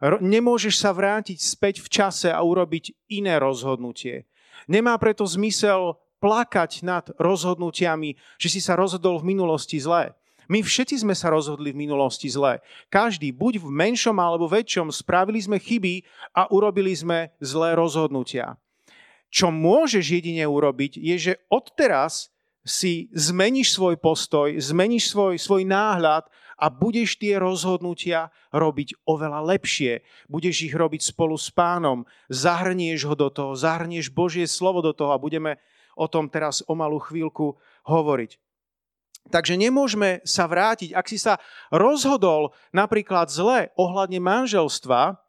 Nemôžeš 0.04 0.80
sa 0.80 0.92
vrátiť 0.92 1.40
späť 1.40 1.80
v 1.80 1.88
čase 1.88 2.28
a 2.32 2.44
urobiť 2.44 2.92
iné 3.08 3.40
rozhodnutie. 3.40 4.28
Nemá 4.68 4.96
preto 5.00 5.24
zmysel 5.24 5.96
plakať 6.24 6.88
nad 6.88 7.08
rozhodnutiami, 7.20 8.16
že 8.40 8.48
si 8.48 8.60
sa 8.64 8.80
rozhodol 8.80 9.20
v 9.20 9.36
minulosti 9.36 9.80
zle. 9.80 10.16
My 10.52 10.60
všetci 10.60 11.04
sme 11.04 11.16
sa 11.16 11.32
rozhodli 11.32 11.72
v 11.72 11.88
minulosti 11.88 12.28
zle. 12.28 12.60
Každý, 12.92 13.32
buď 13.32 13.64
v 13.64 13.68
menšom 13.72 14.20
alebo 14.20 14.48
väčšom, 14.52 14.92
spravili 14.92 15.40
sme 15.40 15.60
chyby 15.60 16.04
a 16.36 16.52
urobili 16.52 16.92
sme 16.92 17.32
zlé 17.40 17.76
rozhodnutia. 17.76 18.60
Čo 19.32 19.52
môžeš 19.56 20.20
jedine 20.20 20.44
urobiť, 20.44 21.00
je, 21.00 21.16
že 21.16 21.34
odteraz 21.48 22.33
si 22.64 23.12
zmeníš 23.12 23.76
svoj 23.76 24.00
postoj, 24.00 24.56
zmeníš 24.56 25.12
svoj, 25.12 25.36
svoj 25.36 25.68
náhľad 25.68 26.28
a 26.56 26.66
budeš 26.72 27.20
tie 27.20 27.36
rozhodnutia 27.36 28.32
robiť 28.56 29.04
oveľa 29.04 29.44
lepšie. 29.56 30.04
Budeš 30.32 30.72
ich 30.72 30.76
robiť 30.76 31.04
spolu 31.04 31.36
s 31.36 31.52
pánom, 31.52 32.08
zahrnieš 32.32 33.04
ho 33.04 33.16
do 33.20 33.28
toho, 33.28 33.52
zahrnieš 33.60 34.08
Božie 34.10 34.48
slovo 34.48 34.80
do 34.80 34.96
toho 34.96 35.12
a 35.12 35.20
budeme 35.20 35.60
o 36.00 36.08
tom 36.08 36.32
teraz 36.32 36.64
o 36.66 36.74
malú 36.74 37.04
chvíľku 37.04 37.60
hovoriť. 37.86 38.40
Takže 39.32 39.56
nemôžeme 39.56 40.20
sa 40.28 40.52
vrátiť, 40.52 40.92
ak 40.92 41.06
si 41.08 41.16
sa 41.16 41.40
rozhodol 41.72 42.52
napríklad 42.76 43.32
zle 43.32 43.72
ohľadne 43.80 44.20
manželstva, 44.20 45.23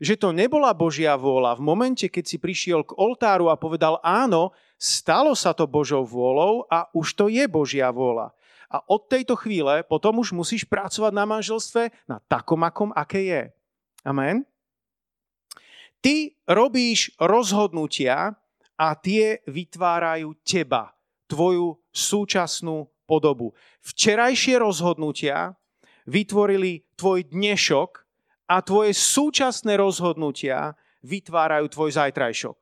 že 0.00 0.16
to 0.16 0.32
nebola 0.32 0.72
Božia 0.72 1.12
vôľa. 1.14 1.60
V 1.60 1.62
momente, 1.62 2.08
keď 2.08 2.24
si 2.24 2.40
prišiel 2.40 2.88
k 2.88 2.96
oltáru 2.96 3.52
a 3.52 3.60
povedal 3.60 4.00
áno, 4.00 4.56
stalo 4.80 5.36
sa 5.36 5.52
to 5.52 5.68
Božou 5.68 6.08
vôľou 6.08 6.64
a 6.72 6.88
už 6.96 7.12
to 7.12 7.28
je 7.28 7.44
Božia 7.44 7.92
vôľa. 7.92 8.32
A 8.72 8.80
od 8.88 9.12
tejto 9.12 9.36
chvíle 9.36 9.84
potom 9.84 10.24
už 10.24 10.32
musíš 10.32 10.64
pracovať 10.64 11.12
na 11.12 11.28
manželstve 11.28 11.92
na 12.08 12.16
takom, 12.24 12.64
akom, 12.64 12.90
aké 12.96 13.20
je. 13.28 13.42
Amen? 14.08 14.48
Ty 16.00 16.32
robíš 16.48 17.12
rozhodnutia 17.20 18.32
a 18.80 18.88
tie 18.96 19.44
vytvárajú 19.44 20.32
teba, 20.40 20.96
tvoju 21.28 21.76
súčasnú 21.92 22.88
podobu. 23.04 23.52
Včerajšie 23.84 24.56
rozhodnutia 24.64 25.52
vytvorili 26.08 26.88
tvoj 26.96 27.28
dnešok 27.28 28.09
a 28.50 28.58
tvoje 28.66 28.90
súčasné 28.98 29.78
rozhodnutia 29.78 30.74
vytvárajú 31.06 31.70
tvoj 31.70 31.90
zajtrajšok. 31.94 32.58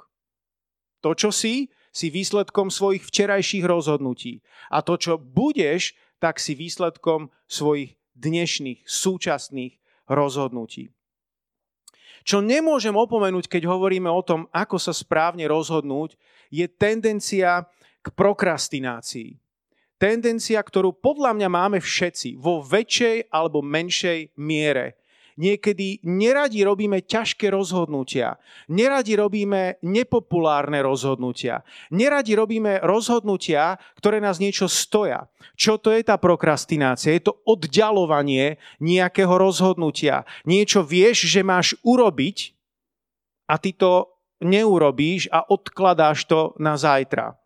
To, 1.01 1.11
čo 1.17 1.33
si, 1.33 1.73
si 1.89 2.13
výsledkom 2.13 2.69
svojich 2.69 3.09
včerajších 3.09 3.65
rozhodnutí. 3.65 4.45
A 4.69 4.85
to, 4.85 5.01
čo 5.01 5.17
budeš, 5.17 5.97
tak 6.21 6.37
si 6.37 6.53
výsledkom 6.53 7.33
svojich 7.49 7.97
dnešných, 8.13 8.85
súčasných 8.85 9.81
rozhodnutí. 10.11 10.93
Čo 12.29 12.45
nemôžem 12.45 12.93
opomenúť, 12.93 13.49
keď 13.49 13.65
hovoríme 13.65 14.13
o 14.13 14.21
tom, 14.21 14.53
ako 14.53 14.77
sa 14.77 14.93
správne 14.93 15.49
rozhodnúť, 15.49 16.21
je 16.53 16.69
tendencia 16.69 17.65
k 18.05 18.07
prokrastinácii. 18.13 19.41
Tendencia, 19.97 20.61
ktorú 20.61 20.93
podľa 20.93 21.33
mňa 21.35 21.49
máme 21.49 21.79
všetci 21.81 22.37
vo 22.37 22.61
väčšej 22.61 23.33
alebo 23.33 23.65
menšej 23.65 24.37
miere 24.37 24.99
niekedy 25.39 26.03
neradi 26.03 26.67
robíme 26.67 27.01
ťažké 27.07 27.49
rozhodnutia. 27.49 28.37
Neradi 28.69 29.15
robíme 29.15 29.79
nepopulárne 29.87 30.83
rozhodnutia. 30.83 31.63
Neradi 31.95 32.35
robíme 32.35 32.83
rozhodnutia, 32.83 33.79
ktoré 33.97 34.19
nás 34.19 34.43
niečo 34.43 34.67
stoja. 34.67 35.31
Čo 35.55 35.79
to 35.79 35.95
je 35.95 36.03
tá 36.03 36.19
prokrastinácia? 36.19 37.15
Je 37.15 37.31
to 37.31 37.39
oddialovanie 37.47 38.59
nejakého 38.83 39.33
rozhodnutia. 39.39 40.27
Niečo 40.43 40.83
vieš, 40.83 41.31
že 41.31 41.47
máš 41.47 41.79
urobiť 41.87 42.53
a 43.47 43.57
ty 43.57 43.73
to 43.73 44.11
neurobíš 44.43 45.31
a 45.31 45.47
odkladáš 45.47 46.27
to 46.27 46.53
na 46.59 46.75
zajtra. 46.75 47.39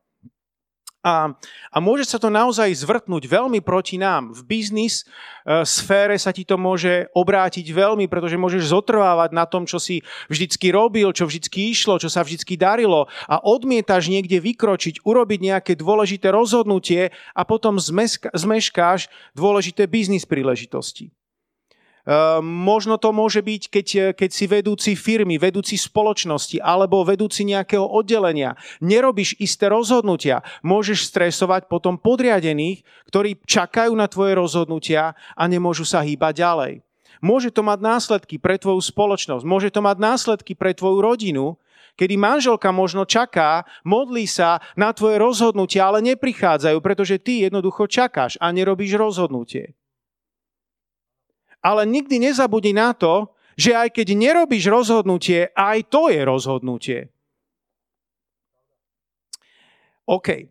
A, 1.03 1.35
a 1.75 1.79
môže 1.83 2.07
sa 2.07 2.23
to 2.23 2.31
naozaj 2.31 2.71
zvrtnúť 2.79 3.27
veľmi 3.27 3.59
proti 3.59 3.99
nám. 3.99 4.31
V 4.39 4.47
biznis 4.47 5.03
e, 5.03 5.67
sfére 5.67 6.15
sa 6.15 6.31
ti 6.31 6.47
to 6.47 6.55
môže 6.55 7.11
obrátiť 7.11 7.67
veľmi, 7.75 8.07
pretože 8.07 8.39
môžeš 8.39 8.71
zotrvávať 8.71 9.35
na 9.35 9.43
tom, 9.43 9.67
čo 9.67 9.83
si 9.83 10.07
vždycky 10.31 10.71
robil, 10.71 11.11
čo 11.11 11.27
vždycky 11.27 11.75
išlo, 11.75 11.99
čo 11.99 12.07
sa 12.07 12.23
vždycky 12.23 12.55
darilo 12.55 13.11
a 13.27 13.43
odmietaš 13.43 14.15
niekde 14.15 14.39
vykročiť, 14.39 15.03
urobiť 15.03 15.41
nejaké 15.43 15.73
dôležité 15.75 16.31
rozhodnutie 16.31 17.11
a 17.35 17.43
potom 17.43 17.83
zmeškáš 18.31 19.11
dôležité 19.35 19.91
biznis 19.91 20.23
príležitosti. 20.23 21.11
Ehm, 22.03 22.43
možno 22.43 22.99
to 22.99 23.15
môže 23.15 23.39
byť, 23.47 23.63
keď, 23.71 23.87
keď 24.19 24.31
si 24.35 24.45
vedúci 24.51 24.93
firmy, 24.99 25.39
vedúci 25.39 25.79
spoločnosti 25.79 26.59
alebo 26.59 27.07
vedúci 27.07 27.47
nejakého 27.47 27.87
oddelenia. 27.87 28.59
Nerobíš 28.83 29.39
isté 29.39 29.71
rozhodnutia. 29.71 30.43
Môžeš 30.67 31.07
stresovať 31.07 31.71
potom 31.71 31.95
podriadených, 31.95 32.83
ktorí 33.07 33.39
čakajú 33.47 33.95
na 33.95 34.11
tvoje 34.11 34.35
rozhodnutia 34.35 35.15
a 35.39 35.43
nemôžu 35.47 35.87
sa 35.87 36.03
hýbať 36.03 36.43
ďalej. 36.43 36.73
Môže 37.23 37.55
to 37.55 37.63
mať 37.63 37.79
následky 37.79 38.43
pre 38.43 38.59
tvoju 38.59 38.83
spoločnosť, 38.83 39.47
môže 39.47 39.71
to 39.71 39.79
mať 39.79 39.95
následky 40.03 40.59
pre 40.59 40.75
tvoju 40.75 40.99
rodinu, 40.99 41.55
kedy 41.95 42.19
manželka 42.19 42.75
možno 42.75 43.07
čaká, 43.07 43.63
modlí 43.87 44.27
sa 44.27 44.59
na 44.75 44.91
tvoje 44.91 45.23
rozhodnutia, 45.23 45.87
ale 45.87 46.03
neprichádzajú, 46.03 46.83
pretože 46.83 47.23
ty 47.23 47.47
jednoducho 47.47 47.87
čakáš 47.87 48.35
a 48.43 48.51
nerobíš 48.51 48.99
rozhodnutie. 48.99 49.79
Ale 51.63 51.87
nikdy 51.87 52.19
nezabudni 52.19 52.75
na 52.75 52.91
to, 52.93 53.31
že 53.55 53.73
aj 53.77 53.95
keď 53.95 54.19
nerobíš 54.19 54.67
rozhodnutie, 54.67 55.49
aj 55.55 55.79
to 55.87 56.11
je 56.11 56.21
rozhodnutie. 56.27 56.99
OK. 60.09 60.51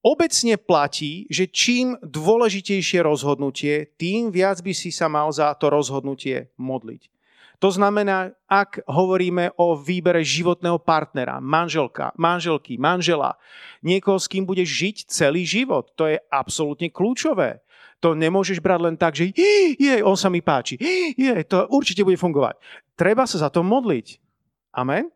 Obecne 0.00 0.56
platí, 0.56 1.28
že 1.28 1.44
čím 1.50 2.00
dôležitejšie 2.00 3.04
rozhodnutie, 3.04 3.92
tým 4.00 4.32
viac 4.32 4.64
by 4.64 4.72
si 4.72 4.88
sa 4.88 5.12
mal 5.12 5.28
za 5.28 5.52
to 5.60 5.68
rozhodnutie 5.68 6.48
modliť. 6.56 7.12
To 7.60 7.68
znamená, 7.68 8.32
ak 8.48 8.88
hovoríme 8.88 9.52
o 9.60 9.76
výbere 9.76 10.24
životného 10.24 10.80
partnera, 10.80 11.44
manželka, 11.44 12.08
manželky, 12.16 12.80
manžela, 12.80 13.36
niekoho, 13.84 14.16
s 14.16 14.32
kým 14.32 14.48
budeš 14.48 14.72
žiť 14.72 14.96
celý 15.12 15.44
život, 15.44 15.92
to 15.92 16.08
je 16.08 16.16
absolútne 16.32 16.88
kľúčové. 16.88 17.60
To 18.00 18.16
nemôžeš 18.16 18.64
brať 18.64 18.80
len 18.80 18.96
tak, 18.96 19.12
že 19.12 19.28
je, 19.76 20.00
on 20.00 20.16
sa 20.16 20.32
mi 20.32 20.40
páči, 20.40 20.80
je, 21.14 21.32
to 21.44 21.68
určite 21.68 22.00
bude 22.00 22.16
fungovať. 22.16 22.56
Treba 22.96 23.28
sa 23.28 23.36
za 23.36 23.48
to 23.52 23.60
modliť. 23.60 24.16
Amen? 24.72 25.12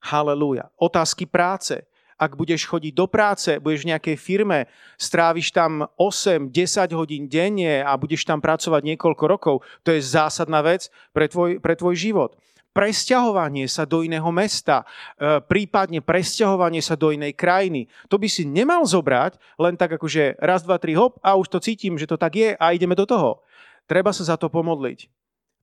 Halelúja. 0.00 0.68
Otázky 0.76 1.24
práce. 1.28 1.88
Ak 2.20 2.36
budeš 2.36 2.68
chodiť 2.68 2.92
do 2.92 3.08
práce, 3.08 3.56
budeš 3.56 3.88
v 3.88 3.96
nejakej 3.96 4.16
firme, 4.20 4.68
stráviš 5.00 5.56
tam 5.56 5.88
8-10 5.96 6.92
hodín 6.92 7.24
denne 7.24 7.80
a 7.80 7.96
budeš 7.96 8.28
tam 8.28 8.44
pracovať 8.44 8.92
niekoľko 8.92 9.24
rokov, 9.24 9.56
to 9.80 9.96
je 9.96 10.04
zásadná 10.04 10.60
vec 10.60 10.92
pre 11.16 11.32
tvoj, 11.32 11.64
pre 11.64 11.72
tvoj 11.72 11.96
život 11.96 12.36
presťahovanie 12.70 13.66
sa 13.66 13.86
do 13.86 14.02
iného 14.06 14.26
mesta, 14.30 14.82
e, 15.18 15.42
prípadne 15.42 15.98
presťahovanie 16.02 16.80
sa 16.82 16.94
do 16.94 17.10
inej 17.10 17.34
krajiny. 17.34 17.90
To 18.06 18.16
by 18.18 18.30
si 18.30 18.46
nemal 18.46 18.86
zobrať 18.86 19.38
len 19.58 19.74
tak 19.74 19.98
akože 19.98 20.38
raz, 20.38 20.62
dva, 20.62 20.78
tri 20.78 20.94
hop 20.94 21.18
a 21.22 21.34
už 21.34 21.50
to 21.50 21.58
cítim, 21.58 21.98
že 21.98 22.06
to 22.06 22.16
tak 22.16 22.38
je 22.38 22.54
a 22.54 22.64
ideme 22.72 22.94
do 22.94 23.06
toho. 23.06 23.42
treba 23.90 24.14
sa 24.14 24.22
za 24.22 24.36
to 24.38 24.46
pomodliť. 24.46 25.10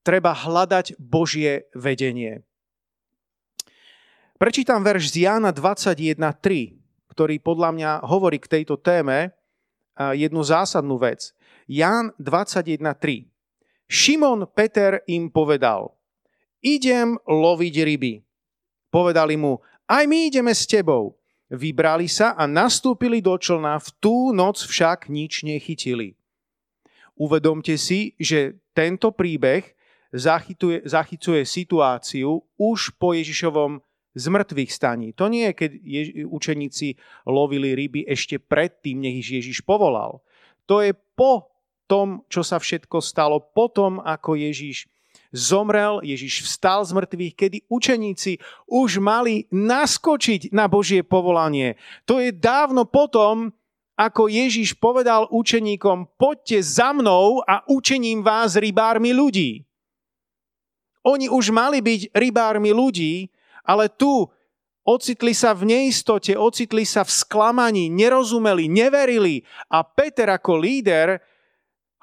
Treba 0.03 0.35
hľadať 0.35 0.99
Božie 0.99 1.71
vedenie. 1.71 2.43
Prečítam 4.37 4.83
verš 4.83 5.15
z 5.15 5.25
Jána 5.25 5.55
21.3, 5.55 6.77
ktorý 7.09 7.41
podľa 7.41 7.69
mňa 7.73 7.91
hovorí 8.05 8.37
k 8.37 8.59
tejto 8.61 8.77
téme 8.77 9.33
jednu 9.97 10.45
zásadnú 10.45 11.01
vec. 11.01 11.33
Ján 11.65 12.13
21.3. 12.21 13.25
Šimon 13.89 14.45
Peter 14.53 15.01
im 15.09 15.33
povedal, 15.33 15.96
idem 16.61 17.17
loviť 17.25 17.75
ryby. 17.83 18.13
Povedali 18.89 19.35
mu, 19.35 19.59
aj 19.87 20.03
my 20.07 20.17
ideme 20.27 20.51
s 20.51 20.67
tebou. 20.67 21.15
Vybrali 21.47 22.11
sa 22.11 22.35
a 22.35 22.43
nastúpili 22.43 23.23
do 23.23 23.31
člna, 23.39 23.79
v 23.79 23.89
tú 24.03 24.35
noc 24.35 24.59
však 24.67 25.07
nič 25.07 25.47
nechytili. 25.47 26.19
Uvedomte 27.15 27.79
si, 27.79 28.13
že 28.19 28.59
tento 28.75 29.15
príbeh 29.15 29.63
zachytuje, 30.11 30.83
zachycuje 30.83 31.47
situáciu 31.47 32.43
už 32.59 32.99
po 32.99 33.15
Ježišovom 33.15 33.79
zmrtvých 34.17 34.71
staní. 34.73 35.15
To 35.15 35.31
nie 35.31 35.47
je, 35.49 35.53
keď 35.55 35.71
Jež- 35.81 36.13
učeníci 36.27 36.87
lovili 37.23 37.77
ryby 37.77 38.03
ešte 38.05 38.41
predtým, 38.41 38.99
nech 38.99 39.23
ich 39.23 39.29
Ježiš 39.29 39.63
povolal. 39.63 40.19
To 40.67 40.83
je 40.83 40.91
po 41.15 41.47
tom, 41.87 42.27
čo 42.27 42.43
sa 42.43 42.59
všetko 42.59 42.99
stalo, 42.99 43.39
potom, 43.39 44.03
ako 44.03 44.35
Ježiš 44.35 44.91
zomrel, 45.31 45.99
Ježiš 46.03 46.47
vstal 46.47 46.83
z 46.85 46.91
mŕtvych, 46.95 47.33
kedy 47.35 47.57
učeníci 47.67 48.39
už 48.67 48.99
mali 49.03 49.47
naskočiť 49.51 50.51
na 50.55 50.67
Božie 50.71 51.03
povolanie. 51.03 51.75
To 52.07 52.19
je 52.23 52.31
dávno 52.31 52.87
potom, 52.87 53.51
ako 53.97 54.29
Ježiš 54.29 54.77
povedal 54.77 55.25
učeníkom, 55.33 56.17
poďte 56.21 56.61
za 56.61 56.93
mnou 56.93 57.41
a 57.43 57.65
učením 57.65 58.21
vás 58.21 58.53
rybármi 58.53 59.09
ľudí. 59.09 59.65
Oni 61.07 61.31
už 61.31 61.49
mali 61.49 61.81
byť 61.81 62.13
rybármi 62.13 62.75
ľudí, 62.75 63.31
ale 63.65 63.89
tu 63.89 64.27
ocitli 64.87 65.33
sa 65.35 65.51
v 65.51 65.67
neistote, 65.67 66.35
ocitli 66.35 66.87
sa 66.87 67.03
v 67.03 67.11
sklamaní, 67.11 67.91
nerozumeli, 67.91 68.71
neverili 68.71 69.43
a 69.67 69.83
Peter 69.83 70.31
ako 70.31 70.55
líder 70.61 71.19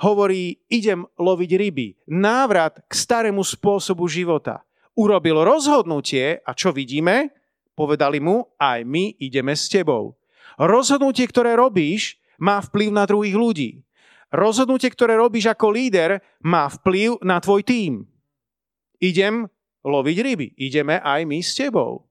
hovorí, 0.00 0.58
idem 0.70 1.06
loviť 1.18 1.50
ryby. 1.54 1.86
Návrat 2.10 2.82
k 2.86 2.92
starému 2.92 3.42
spôsobu 3.42 4.08
života. 4.10 4.62
Urobil 4.94 5.42
rozhodnutie 5.42 6.38
a 6.42 6.50
čo 6.54 6.70
vidíme? 6.70 7.34
Povedali 7.74 8.22
mu, 8.22 8.46
aj 8.58 8.86
my 8.86 9.18
ideme 9.18 9.58
s 9.58 9.66
tebou. 9.66 10.14
Rozhodnutie, 10.54 11.26
ktoré 11.26 11.58
robíš, 11.58 12.22
má 12.38 12.62
vplyv 12.62 12.88
na 12.94 13.02
druhých 13.02 13.34
ľudí. 13.34 13.70
Rozhodnutie, 14.30 14.90
ktoré 14.90 15.18
robíš 15.18 15.50
ako 15.50 15.74
líder, 15.74 16.22
má 16.42 16.70
vplyv 16.70 17.22
na 17.22 17.38
tvoj 17.42 17.66
tím. 17.66 18.06
Idem 19.02 19.50
loviť 19.82 20.16
ryby. 20.22 20.46
Ideme 20.58 21.02
aj 21.02 21.20
my 21.26 21.38
s 21.42 21.54
tebou. 21.54 22.06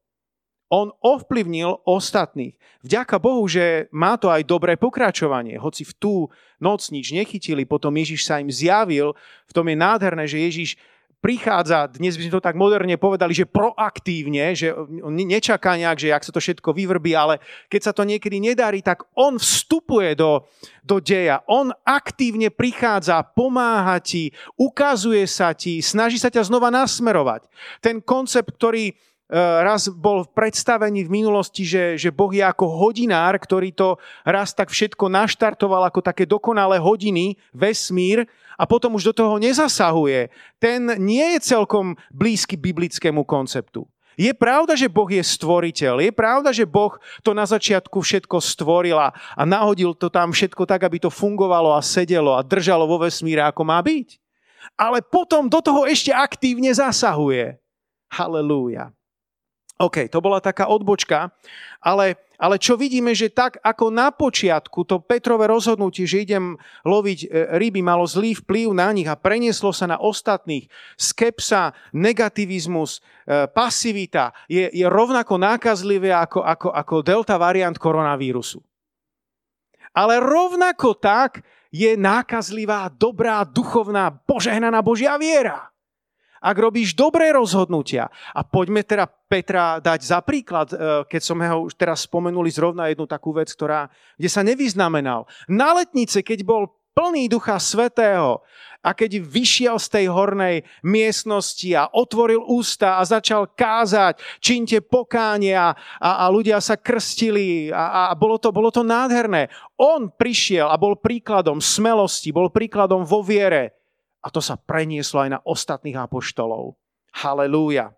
On 0.74 0.89
ovplyvnil 1.06 1.86
ostatných. 1.86 2.58
Vďaka 2.82 3.22
Bohu, 3.22 3.46
že 3.46 3.86
má 3.94 4.18
to 4.18 4.34
aj 4.34 4.42
dobré 4.42 4.74
pokračovanie. 4.74 5.62
Hoci 5.62 5.86
v 5.86 5.94
tú 5.94 6.13
noc 6.58 6.89
nič 6.89 7.13
nechytili, 7.13 7.62
potom 7.70 7.94
Ježiš 7.94 8.25
sa 8.25 8.42
im 8.42 8.50
zjavil. 8.50 9.13
V 9.46 9.53
tom 9.53 9.70
je 9.70 9.77
nádherné, 9.77 10.25
že 10.25 10.42
Ježiš 10.42 10.82
prichádza, 11.24 11.88
dnes 11.88 12.20
by 12.20 12.27
sme 12.27 12.36
to 12.36 12.44
tak 12.44 12.60
moderne 12.60 13.00
povedali, 13.00 13.32
že 13.32 13.48
proaktívne, 13.48 14.51
že 14.51 14.75
on 14.75 15.15
nečaká 15.15 15.80
nejak, 15.80 15.96
že 15.96 16.12
ak 16.12 16.25
sa 16.27 16.36
to 16.36 16.44
všetko 16.44 16.75
vyvrbí, 16.75 17.15
ale 17.15 17.39
keď 17.72 17.82
sa 17.88 17.94
to 17.96 18.03
niekedy 18.03 18.44
nedarí, 18.44 18.84
tak 18.84 19.08
on 19.15 19.39
vstupuje 19.39 20.20
do, 20.20 20.44
do 20.84 21.00
deja. 21.00 21.39
On 21.48 21.72
aktívne 21.88 22.51
prichádza, 22.51 23.24
pomáha 23.24 24.03
ti, 24.03 24.36
ukazuje 24.60 25.24
sa 25.24 25.56
ti, 25.56 25.80
snaží 25.80 26.20
sa 26.20 26.27
ťa 26.27 26.44
znova 26.44 26.68
nasmerovať. 26.68 27.48
Ten 27.79 28.03
koncept, 28.03 28.51
ktorý 28.59 28.92
raz 29.33 29.89
bol 29.89 30.22
v 30.22 30.33
predstavení 30.37 31.09
v 31.09 31.13
minulosti, 31.24 31.65
že, 31.65 31.98
že 31.98 32.13
Boh 32.13 32.29
je 32.29 32.46
ako 32.46 32.69
hodinár, 32.69 33.33
ktorý 33.41 33.74
to 33.74 33.98
raz 34.22 34.53
tak 34.53 34.69
všetko 34.69 35.09
naštartoval 35.09 35.89
ako 35.89 36.05
také 36.05 36.29
dokonalé 36.29 36.77
hodiny, 36.77 37.33
vesmír 37.50 38.29
a 38.53 38.69
potom 38.69 38.93
už 38.93 39.09
do 39.09 39.13
toho 39.25 39.41
nezasahuje, 39.41 40.29
ten 40.61 40.85
nie 41.01 41.33
je 41.37 41.57
celkom 41.57 41.98
blízky 42.13 42.53
biblickému 42.53 43.25
konceptu. 43.25 43.89
Je 44.13 44.29
pravda, 44.29 44.77
že 44.77 44.85
Boh 44.85 45.09
je 45.09 45.25
stvoriteľ. 45.25 45.98
Je 46.05 46.13
pravda, 46.13 46.53
že 46.53 46.69
Boh 46.69 46.93
to 47.25 47.33
na 47.33 47.50
začiatku 47.50 47.98
všetko 47.98 48.37
stvoril 48.37 48.93
a, 48.93 49.09
a 49.09 49.41
nahodil 49.41 49.98
to 49.98 50.13
tam 50.13 50.29
všetko 50.29 50.69
tak, 50.69 50.85
aby 50.85 51.01
to 51.01 51.09
fungovalo 51.09 51.74
a 51.74 51.81
sedelo 51.81 52.37
a 52.37 52.46
držalo 52.46 52.85
vo 52.85 53.01
vesmíre, 53.01 53.41
ako 53.41 53.65
má 53.65 53.81
byť. 53.81 54.22
Ale 54.77 55.01
potom 55.01 55.50
do 55.50 55.57
toho 55.65 55.89
ešte 55.89 56.13
aktívne 56.13 56.69
zasahuje. 56.69 57.57
Halelúja. 58.13 58.93
OK, 59.81 60.05
to 60.05 60.22
bola 60.22 60.38
taká 60.38 60.70
odbočka, 60.70 61.33
ale, 61.81 62.22
ale 62.38 62.62
čo 62.62 62.77
vidíme, 62.77 63.09
že 63.18 63.33
tak 63.33 63.57
ako 63.57 63.90
na 63.90 64.14
počiatku 64.14 64.86
to 64.86 65.01
Petrové 65.01 65.50
rozhodnutie, 65.50 66.05
že 66.05 66.29
idem 66.29 66.53
loviť 66.86 67.20
e, 67.25 67.27
ryby, 67.57 67.81
malo 67.81 68.05
zlý 68.05 68.38
vplyv 68.38 68.70
na 68.70 68.94
nich 68.94 69.09
a 69.09 69.18
prenieslo 69.18 69.74
sa 69.74 69.90
na 69.90 69.98
ostatných, 69.98 70.70
skepsa, 70.94 71.74
negativizmus, 71.90 73.01
e, 73.25 73.50
pasivita 73.50 74.29
je, 74.46 74.70
je 74.70 74.86
rovnako 74.86 75.42
nákazlivé 75.42 76.14
ako, 76.14 76.46
ako, 76.46 76.70
ako 76.70 76.96
delta 77.01 77.42
variant 77.42 77.74
koronavírusu. 77.74 78.62
Ale 79.98 80.22
rovnako 80.22 81.01
tak 81.01 81.42
je 81.74 81.98
nákazlivá, 81.98 82.94
dobrá, 82.94 83.42
duchovná, 83.42 84.14
požehnaná 84.29 84.86
Božia 84.86 85.18
viera 85.18 85.73
ak 86.44 86.58
robíš 86.60 86.92
dobré 86.92 87.32
rozhodnutia. 87.32 88.12
A 88.36 88.44
poďme 88.44 88.84
teda 88.84 89.08
Petra 89.08 89.79
dať 89.79 90.00
za 90.03 90.20
príklad, 90.20 90.68
e, 90.70 91.08
keď 91.08 91.22
som 91.24 91.40
ho 91.40 91.72
už 91.72 91.79
teraz 91.79 92.03
spomenuli 92.03 92.51
zrovna 92.51 92.92
jednu 92.92 93.08
takú 93.08 93.32
vec, 93.32 93.48
ktorá, 93.48 93.88
kde 94.20 94.29
sa 94.29 94.44
nevyznamenal. 94.44 95.24
Na 95.48 95.72
letnice, 95.72 96.20
keď 96.20 96.44
bol 96.44 96.68
plný 96.94 97.25
Ducha 97.32 97.58
Svetého 97.58 98.46
a 98.86 98.94
keď 98.94 99.24
vyšiel 99.24 99.82
z 99.82 99.88
tej 99.90 100.06
hornej 100.12 100.62
miestnosti 100.86 101.72
a 101.74 101.90
otvoril 101.90 102.44
ústa 102.46 103.00
a 103.00 103.08
začal 103.08 103.50
kázať, 103.50 104.22
činte 104.38 104.77
pokánia 104.84 105.74
a, 105.98 106.10
a 106.22 106.25
ľudia 106.29 106.62
sa 106.62 106.77
krstili 106.77 107.74
a, 107.74 108.12
a 108.12 108.14
bolo, 108.14 108.38
to, 108.38 108.53
bolo 108.53 108.70
to 108.70 108.86
nádherné. 108.86 109.50
On 109.79 110.12
prišiel 110.12 110.70
a 110.70 110.77
bol 110.77 111.00
príkladom 111.00 111.58
smelosti, 111.58 112.29
bol 112.29 112.53
príkladom 112.53 113.01
vo 113.01 113.25
viere 113.25 113.82
a 114.24 114.27
to 114.31 114.40
sa 114.40 114.55
prenieslo 114.55 115.27
aj 115.27 115.29
na 115.36 115.40
ostatných 115.44 116.00
apoštolov. 116.00 116.79
Halelúja. 117.12 117.92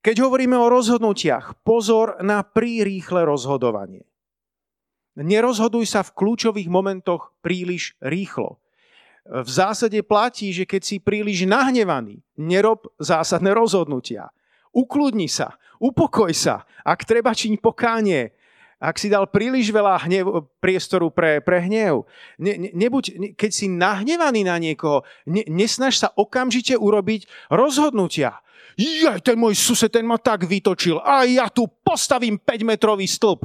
Keď 0.00 0.16
hovoríme 0.24 0.56
o 0.56 0.72
rozhodnutiach, 0.72 1.60
pozor 1.60 2.16
na 2.24 2.40
prirýchle 2.40 3.28
rozhodovanie. 3.28 4.08
Nerozhoduj 5.20 5.84
sa 5.84 6.00
v 6.00 6.16
kľúčových 6.16 6.72
momentoch 6.72 7.36
príliš 7.44 7.92
rýchlo. 8.00 8.56
V 9.28 9.44
zásade 9.44 10.00
platí, 10.00 10.56
že 10.56 10.64
keď 10.64 10.82
si 10.82 10.96
príliš 10.96 11.44
nahnevaný, 11.44 12.24
nerob 12.40 12.88
zásadné 12.96 13.52
rozhodnutia. 13.52 14.32
Ukludni 14.72 15.28
sa, 15.28 15.60
upokoj 15.76 16.32
sa, 16.32 16.64
ak 16.80 17.04
treba 17.04 17.36
čiň 17.36 17.60
pokánie, 17.60 18.32
ak 18.80 18.96
si 18.96 19.12
dal 19.12 19.28
príliš 19.28 19.68
veľa 19.68 20.08
hnev, 20.08 20.48
priestoru 20.58 21.12
pre, 21.12 21.44
pre 21.44 21.60
hnev, 21.68 22.08
ne, 22.40 22.52
ne, 22.56 22.70
nebuď, 22.72 23.04
ne, 23.20 23.28
keď 23.36 23.50
si 23.52 23.68
nahnevaný 23.68 24.48
na 24.48 24.56
niekoho, 24.56 25.04
ne, 25.28 25.44
nesnaž 25.46 26.00
sa 26.00 26.08
okamžite 26.16 26.74
urobiť 26.80 27.52
rozhodnutia. 27.52 28.40
Jaj, 28.80 29.20
ten 29.20 29.36
môj 29.36 29.52
sused, 29.60 29.92
ten 29.92 30.08
ma 30.08 30.16
tak 30.16 30.48
vytočil 30.48 30.96
a 31.04 31.28
ja 31.28 31.52
tu 31.52 31.68
postavím 31.84 32.40
5-metrový 32.40 33.04
stĺp 33.04 33.44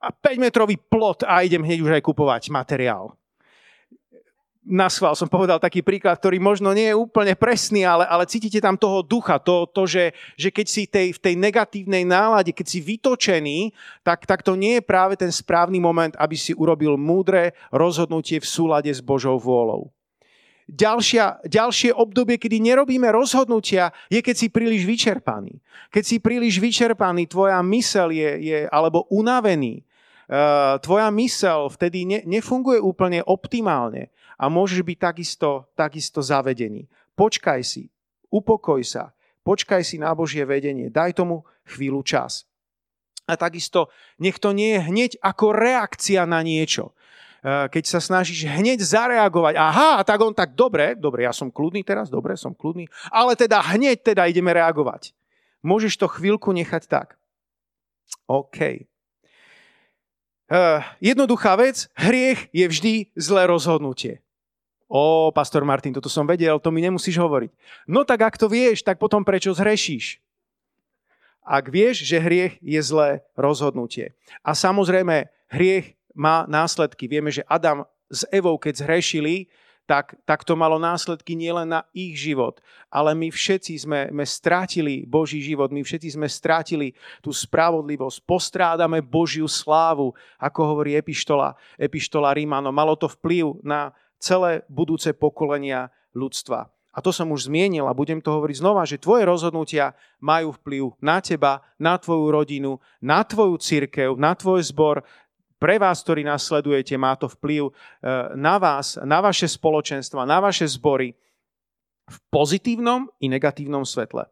a 0.00 0.08
5-metrový 0.08 0.80
plot 0.88 1.28
a 1.28 1.44
idem 1.44 1.60
hneď 1.60 1.84
už 1.84 1.92
aj 2.00 2.02
kupovať 2.08 2.48
materiál 2.48 3.19
na 4.60 4.92
schvál 4.92 5.16
som 5.16 5.24
povedal 5.24 5.56
taký 5.56 5.80
príklad, 5.80 6.20
ktorý 6.20 6.36
možno 6.36 6.76
nie 6.76 6.92
je 6.92 6.98
úplne 6.98 7.32
presný, 7.32 7.88
ale, 7.88 8.04
ale 8.04 8.28
cítite 8.28 8.60
tam 8.60 8.76
toho 8.76 9.00
ducha, 9.00 9.40
to, 9.40 9.64
to 9.72 9.88
že, 9.88 10.12
že 10.36 10.52
keď 10.52 10.66
si 10.68 10.82
tej, 10.84 11.16
v 11.16 11.20
tej 11.20 11.34
negatívnej 11.40 12.04
nálade, 12.04 12.52
keď 12.52 12.66
si 12.68 12.78
vytočený, 12.84 13.72
tak, 14.04 14.28
tak 14.28 14.44
to 14.44 14.52
nie 14.60 14.78
je 14.78 14.82
práve 14.84 15.16
ten 15.16 15.32
správny 15.32 15.80
moment, 15.80 16.12
aby 16.20 16.36
si 16.36 16.52
urobil 16.52 17.00
múdre 17.00 17.56
rozhodnutie 17.72 18.36
v 18.36 18.46
súlade 18.46 18.92
s 18.92 19.00
Božou 19.00 19.40
vôľou. 19.40 19.88
Ďalšia, 20.70 21.42
ďalšie 21.50 21.90
obdobie, 21.90 22.38
kedy 22.38 22.62
nerobíme 22.62 23.10
rozhodnutia, 23.10 23.90
je 24.06 24.22
keď 24.22 24.36
si 24.38 24.46
príliš 24.54 24.86
vyčerpaný. 24.86 25.58
Keď 25.90 26.04
si 26.06 26.16
príliš 26.22 26.62
vyčerpaný, 26.62 27.26
tvoja 27.26 27.58
mysel 27.66 28.14
je, 28.14 28.30
je 28.38 28.58
alebo 28.70 29.02
unavený, 29.10 29.82
uh, 30.30 30.78
tvoja 30.78 31.10
mysel 31.10 31.66
vtedy 31.74 32.06
ne, 32.06 32.18
nefunguje 32.22 32.78
úplne 32.78 33.18
optimálne 33.26 34.14
a 34.40 34.48
môžeš 34.48 34.80
byť 34.80 34.98
takisto, 34.98 35.68
takisto 35.76 36.24
zavedený. 36.24 36.88
Počkaj 37.12 37.60
si, 37.60 37.92
upokoj 38.32 38.80
sa, 38.80 39.12
počkaj 39.44 39.84
si 39.84 40.00
na 40.00 40.16
Božie 40.16 40.48
vedenie, 40.48 40.88
daj 40.88 41.20
tomu 41.20 41.44
chvíľu 41.68 42.00
čas. 42.00 42.48
A 43.28 43.36
takisto 43.36 43.92
nech 44.16 44.40
to 44.40 44.56
nie 44.56 44.80
je 44.80 44.80
hneď 44.80 45.10
ako 45.20 45.52
reakcia 45.52 46.24
na 46.24 46.40
niečo. 46.40 46.96
keď 47.44 47.84
sa 47.84 48.00
snažíš 48.00 48.48
hneď 48.48 48.80
zareagovať, 48.80 49.54
aha, 49.60 50.00
tak 50.04 50.18
on 50.20 50.32
tak 50.32 50.56
dobre, 50.56 50.96
dobre, 50.96 51.24
ja 51.24 51.32
som 51.32 51.52
kľudný 51.52 51.84
teraz, 51.84 52.08
dobre, 52.12 52.36
som 52.36 52.56
kľudný, 52.56 52.88
ale 53.12 53.36
teda 53.36 53.60
hneď 53.76 54.12
teda 54.12 54.28
ideme 54.28 54.52
reagovať. 54.52 55.12
Môžeš 55.60 56.00
to 56.00 56.08
chvíľku 56.08 56.52
nechať 56.56 56.88
tak. 56.88 57.20
OK. 58.24 58.88
Uh, 60.50 60.82
jednoduchá 60.98 61.54
vec, 61.54 61.86
hriech 61.94 62.50
je 62.50 62.66
vždy 62.66 62.94
zlé 63.14 63.46
rozhodnutie. 63.46 64.20
Ó, 64.90 65.30
pastor 65.30 65.62
Martin, 65.62 65.94
toto 65.94 66.10
som 66.10 66.26
vedel, 66.26 66.58
to 66.58 66.74
mi 66.74 66.82
nemusíš 66.82 67.14
hovoriť. 67.14 67.54
No 67.86 68.02
tak 68.02 68.26
ak 68.26 68.34
to 68.34 68.50
vieš, 68.50 68.82
tak 68.82 68.98
potom 68.98 69.22
prečo 69.22 69.54
zhrešíš? 69.54 70.18
Ak 71.46 71.70
vieš, 71.70 72.02
že 72.02 72.18
hriech 72.18 72.58
je 72.58 72.80
zlé 72.82 73.22
rozhodnutie. 73.38 74.18
A 74.42 74.50
samozrejme, 74.58 75.30
hriech 75.46 75.94
má 76.10 76.42
následky. 76.50 77.06
Vieme, 77.06 77.30
že 77.30 77.46
Adam 77.46 77.86
s 78.10 78.26
Evou, 78.34 78.58
keď 78.58 78.82
zhrešili, 78.82 79.46
tak, 79.90 80.14
tak 80.22 80.46
to 80.46 80.54
malo 80.54 80.78
následky 80.78 81.34
nielen 81.34 81.66
na 81.66 81.82
ich 81.90 82.14
život, 82.14 82.62
ale 82.86 83.10
my 83.10 83.26
všetci 83.26 83.74
sme, 83.74 84.06
sme 84.06 84.22
strátili 84.22 85.02
Boží 85.02 85.42
život, 85.42 85.74
my 85.74 85.82
všetci 85.82 86.14
sme 86.14 86.30
strátili 86.30 86.94
tú 87.18 87.34
spravodlivosť, 87.34 88.22
postrádame 88.22 89.02
Božiu 89.02 89.50
slávu, 89.50 90.14
ako 90.38 90.60
hovorí 90.62 90.94
Epištola, 90.94 91.58
Epištola 91.74 92.30
Rímano. 92.30 92.70
Malo 92.70 92.94
to 92.94 93.10
vplyv 93.10 93.58
na 93.66 93.90
celé 94.20 94.62
budúce 94.68 95.10
pokolenia 95.16 95.88
ľudstva. 96.14 96.68
A 96.90 96.98
to 96.98 97.14
som 97.14 97.30
už 97.30 97.46
zmienil 97.46 97.86
a 97.86 97.94
budem 97.94 98.18
to 98.18 98.34
hovoriť 98.34 98.56
znova, 98.60 98.82
že 98.82 98.98
tvoje 98.98 99.22
rozhodnutia 99.22 99.94
majú 100.18 100.52
vplyv 100.58 100.98
na 100.98 101.22
teba, 101.22 101.62
na 101.78 101.94
tvoju 101.96 102.34
rodinu, 102.34 102.82
na 102.98 103.22
tvoju 103.22 103.56
církev, 103.62 104.18
na 104.18 104.34
tvoj 104.34 104.60
zbor, 104.68 105.06
pre 105.60 105.76
vás, 105.76 106.00
ktorí 106.00 106.24
nás 106.24 106.48
sledujete, 106.48 106.96
má 106.96 107.12
to 107.20 107.28
vplyv 107.28 107.68
e, 107.68 107.72
na 108.32 108.56
vás, 108.56 108.96
na 109.04 109.20
vaše 109.20 109.44
spoločenstva, 109.44 110.24
na 110.24 110.40
vaše 110.40 110.64
zbory 110.64 111.12
v 112.08 112.16
pozitívnom 112.32 113.12
i 113.20 113.28
negatívnom 113.28 113.84
svetle. 113.84 114.24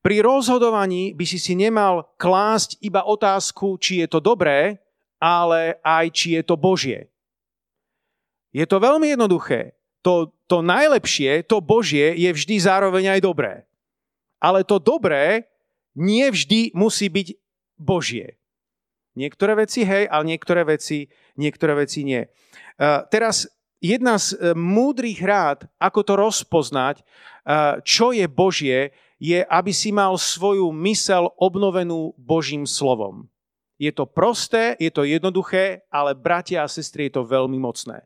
Pri 0.00 0.24
rozhodovaní 0.24 1.12
by 1.14 1.24
si 1.28 1.38
si 1.38 1.52
nemal 1.52 2.08
klásť 2.16 2.80
iba 2.82 3.04
otázku, 3.04 3.76
či 3.78 4.02
je 4.02 4.08
to 4.08 4.18
dobré, 4.18 4.80
ale 5.20 5.78
aj 5.84 6.10
či 6.10 6.40
je 6.40 6.42
to 6.42 6.58
Božie. 6.58 7.11
Je 8.52 8.64
to 8.68 8.76
veľmi 8.76 9.16
jednoduché. 9.16 9.76
To, 10.04 10.28
to 10.46 10.60
najlepšie, 10.60 11.46
to 11.48 11.64
Božie 11.64 12.12
je 12.14 12.30
vždy 12.30 12.56
zároveň 12.60 13.16
aj 13.18 13.20
dobré. 13.24 13.52
Ale 14.42 14.66
to 14.66 14.76
dobré 14.76 15.48
nie 15.96 16.28
vždy 16.28 16.72
musí 16.76 17.08
byť 17.08 17.28
Božie. 17.80 18.36
Niektoré 19.12 19.56
veci 19.56 19.84
hej, 19.84 20.08
ale 20.08 20.24
niektoré 20.24 20.64
veci, 20.64 21.08
niektoré 21.36 21.76
veci 21.76 22.00
nie. 22.00 22.24
Uh, 22.80 23.04
teraz 23.12 23.44
jedna 23.76 24.16
z 24.16 24.32
uh, 24.36 24.56
múdrych 24.56 25.20
rád, 25.20 25.68
ako 25.76 26.00
to 26.00 26.12
rozpoznať, 26.16 27.04
uh, 27.04 27.78
čo 27.84 28.16
je 28.16 28.24
Božie, 28.24 28.96
je, 29.22 29.44
aby 29.46 29.70
si 29.70 29.94
mal 29.94 30.16
svoju 30.18 30.72
mysel 30.82 31.30
obnovenú 31.38 32.16
Božím 32.18 32.66
slovom. 32.66 33.28
Je 33.78 33.92
to 33.94 34.08
prosté, 34.08 34.74
je 34.82 34.90
to 34.90 35.06
jednoduché, 35.06 35.86
ale 35.92 36.16
bratia 36.16 36.64
a 36.64 36.70
sestry, 36.70 37.06
je 37.06 37.20
to 37.20 37.28
veľmi 37.28 37.58
mocné. 37.60 38.02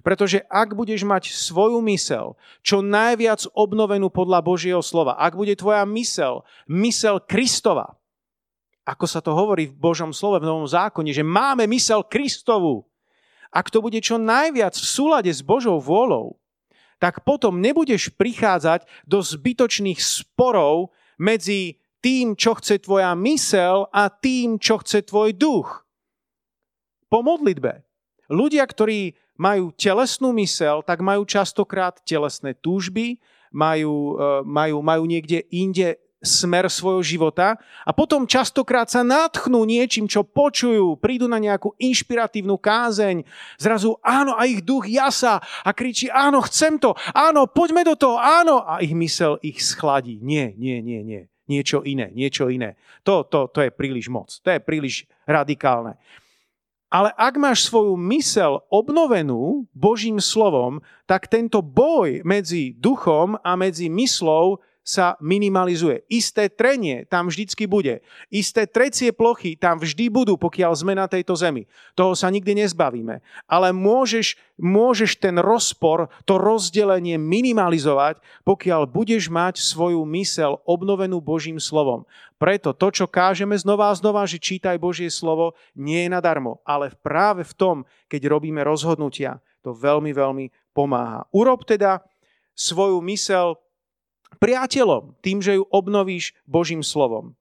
Pretože 0.00 0.44
ak 0.48 0.72
budeš 0.72 1.04
mať 1.04 1.32
svoju 1.32 1.80
mysel, 1.88 2.36
čo 2.64 2.80
najviac 2.80 3.44
obnovenú 3.52 4.08
podľa 4.08 4.40
Božieho 4.40 4.82
slova, 4.84 5.16
ak 5.16 5.36
bude 5.36 5.52
tvoja 5.56 5.84
mysel, 5.88 6.44
mysel 6.68 7.20
Kristova, 7.20 8.00
ako 8.90 9.06
sa 9.06 9.20
to 9.22 9.30
hovorí 9.36 9.70
v 9.70 9.78
Božom 9.78 10.10
slove, 10.10 10.42
v 10.42 10.48
Novom 10.48 10.66
zákone, 10.66 11.14
že 11.14 11.22
máme 11.22 11.68
mysel 11.70 12.02
Kristovu. 12.02 12.88
Ak 13.54 13.70
to 13.70 13.78
bude 13.78 13.98
čo 14.02 14.18
najviac 14.18 14.74
v 14.74 14.86
súlade 14.86 15.30
s 15.30 15.44
Božou 15.46 15.78
vôľou, 15.78 16.38
tak 17.00 17.22
potom 17.24 17.62
nebudeš 17.62 18.12
prichádzať 18.12 18.84
do 19.08 19.24
zbytočných 19.24 19.98
sporov 20.02 20.92
medzi 21.16 21.80
tým, 22.00 22.36
čo 22.36 22.56
chce 22.56 22.80
tvoja 22.80 23.12
mysel 23.16 23.88
a 23.92 24.08
tým, 24.08 24.56
čo 24.60 24.80
chce 24.80 25.04
tvoj 25.04 25.36
duch. 25.36 25.84
Po 27.08 27.20
modlitbe. 27.20 27.84
Ľudia, 28.30 28.62
ktorí 28.62 29.18
majú 29.40 29.72
telesnú 29.72 30.36
mysel, 30.36 30.84
tak 30.84 31.00
majú 31.00 31.24
častokrát 31.24 31.96
telesné 32.04 32.52
túžby, 32.52 33.16
majú, 33.48 34.20
e, 34.20 34.44
majú, 34.44 34.84
majú 34.84 35.08
niekde 35.08 35.48
inde 35.48 35.96
smer 36.20 36.68
svojho 36.68 37.00
života 37.00 37.56
a 37.80 37.90
potom 37.96 38.28
častokrát 38.28 38.92
sa 38.92 39.00
natchnú 39.00 39.64
niečím, 39.64 40.04
čo 40.04 40.20
počujú, 40.20 41.00
prídu 41.00 41.24
na 41.24 41.40
nejakú 41.40 41.72
inšpiratívnu 41.80 42.60
kázeň, 42.60 43.24
zrazu 43.56 43.96
áno 44.04 44.36
a 44.36 44.44
ich 44.44 44.60
duch 44.60 44.84
jasa 44.84 45.40
a 45.40 45.70
kričí 45.72 46.12
áno, 46.12 46.44
chcem 46.44 46.76
to, 46.76 46.92
áno, 47.16 47.48
poďme 47.48 47.88
do 47.88 47.96
toho, 47.96 48.20
áno 48.20 48.60
a 48.60 48.84
ich 48.84 48.92
mysel 48.92 49.40
ich 49.40 49.64
schladí. 49.64 50.20
Nie, 50.20 50.52
nie, 50.60 50.84
nie, 50.84 51.00
nie. 51.00 51.22
Niečo 51.50 51.82
iné, 51.82 52.14
niečo 52.14 52.46
iné. 52.46 52.78
To, 53.02 53.26
to, 53.26 53.50
to 53.50 53.66
je 53.66 53.74
príliš 53.74 54.06
moc, 54.06 54.30
to 54.30 54.54
je 54.54 54.60
príliš 54.62 55.08
radikálne. 55.26 55.98
Ale 56.90 57.14
ak 57.14 57.38
máš 57.38 57.70
svoju 57.70 57.94
mysel 58.10 58.66
obnovenú 58.66 59.70
Božím 59.70 60.18
slovom, 60.18 60.82
tak 61.06 61.30
tento 61.30 61.62
boj 61.62 62.26
medzi 62.26 62.74
duchom 62.74 63.38
a 63.46 63.54
medzi 63.54 63.86
myslou 63.86 64.58
sa 64.80 65.14
minimalizuje. 65.20 66.02
Isté 66.08 66.48
trenie 66.48 67.04
tam 67.06 67.28
vždycky 67.28 67.68
bude. 67.68 68.00
Isté 68.32 68.64
trecie 68.64 69.12
plochy 69.12 69.54
tam 69.54 69.78
vždy 69.78 70.08
budú, 70.08 70.34
pokiaľ 70.40 70.72
sme 70.74 70.96
na 70.96 71.06
tejto 71.06 71.36
zemi. 71.36 71.68
Toho 71.94 72.16
sa 72.16 72.32
nikdy 72.32 72.64
nezbavíme. 72.64 73.20
Ale 73.46 73.68
môžeš, 73.70 74.40
môžeš 74.56 75.20
ten 75.20 75.36
rozpor, 75.38 76.08
to 76.24 76.40
rozdelenie 76.40 77.20
minimalizovať, 77.20 78.18
pokiaľ 78.42 78.88
budeš 78.88 79.28
mať 79.28 79.60
svoju 79.60 80.02
mysel 80.16 80.58
obnovenú 80.64 81.20
Božím 81.20 81.60
slovom. 81.60 82.08
Preto 82.40 82.72
to, 82.72 82.88
čo 82.88 83.04
kážeme 83.04 83.52
znova 83.60 83.92
a 83.92 83.98
znova, 83.98 84.24
že 84.24 84.40
čítaj 84.40 84.80
Božie 84.80 85.12
slovo, 85.12 85.52
nie 85.76 86.08
je 86.08 86.10
nadarmo. 86.10 86.64
Ale 86.64 86.96
práve 87.04 87.44
v 87.44 87.52
tom, 87.52 87.76
keď 88.08 88.32
robíme 88.32 88.64
rozhodnutia, 88.64 89.44
to 89.60 89.76
veľmi, 89.76 90.16
veľmi 90.16 90.48
pomáha. 90.72 91.28
Urob 91.36 91.68
teda 91.68 92.00
svoju 92.56 92.96
mysel 93.04 93.60
priateľom, 94.38 95.18
tým, 95.24 95.42
že 95.42 95.58
ju 95.58 95.64
obnovíš 95.72 96.36
Božím 96.46 96.84
slovom. 96.84 97.34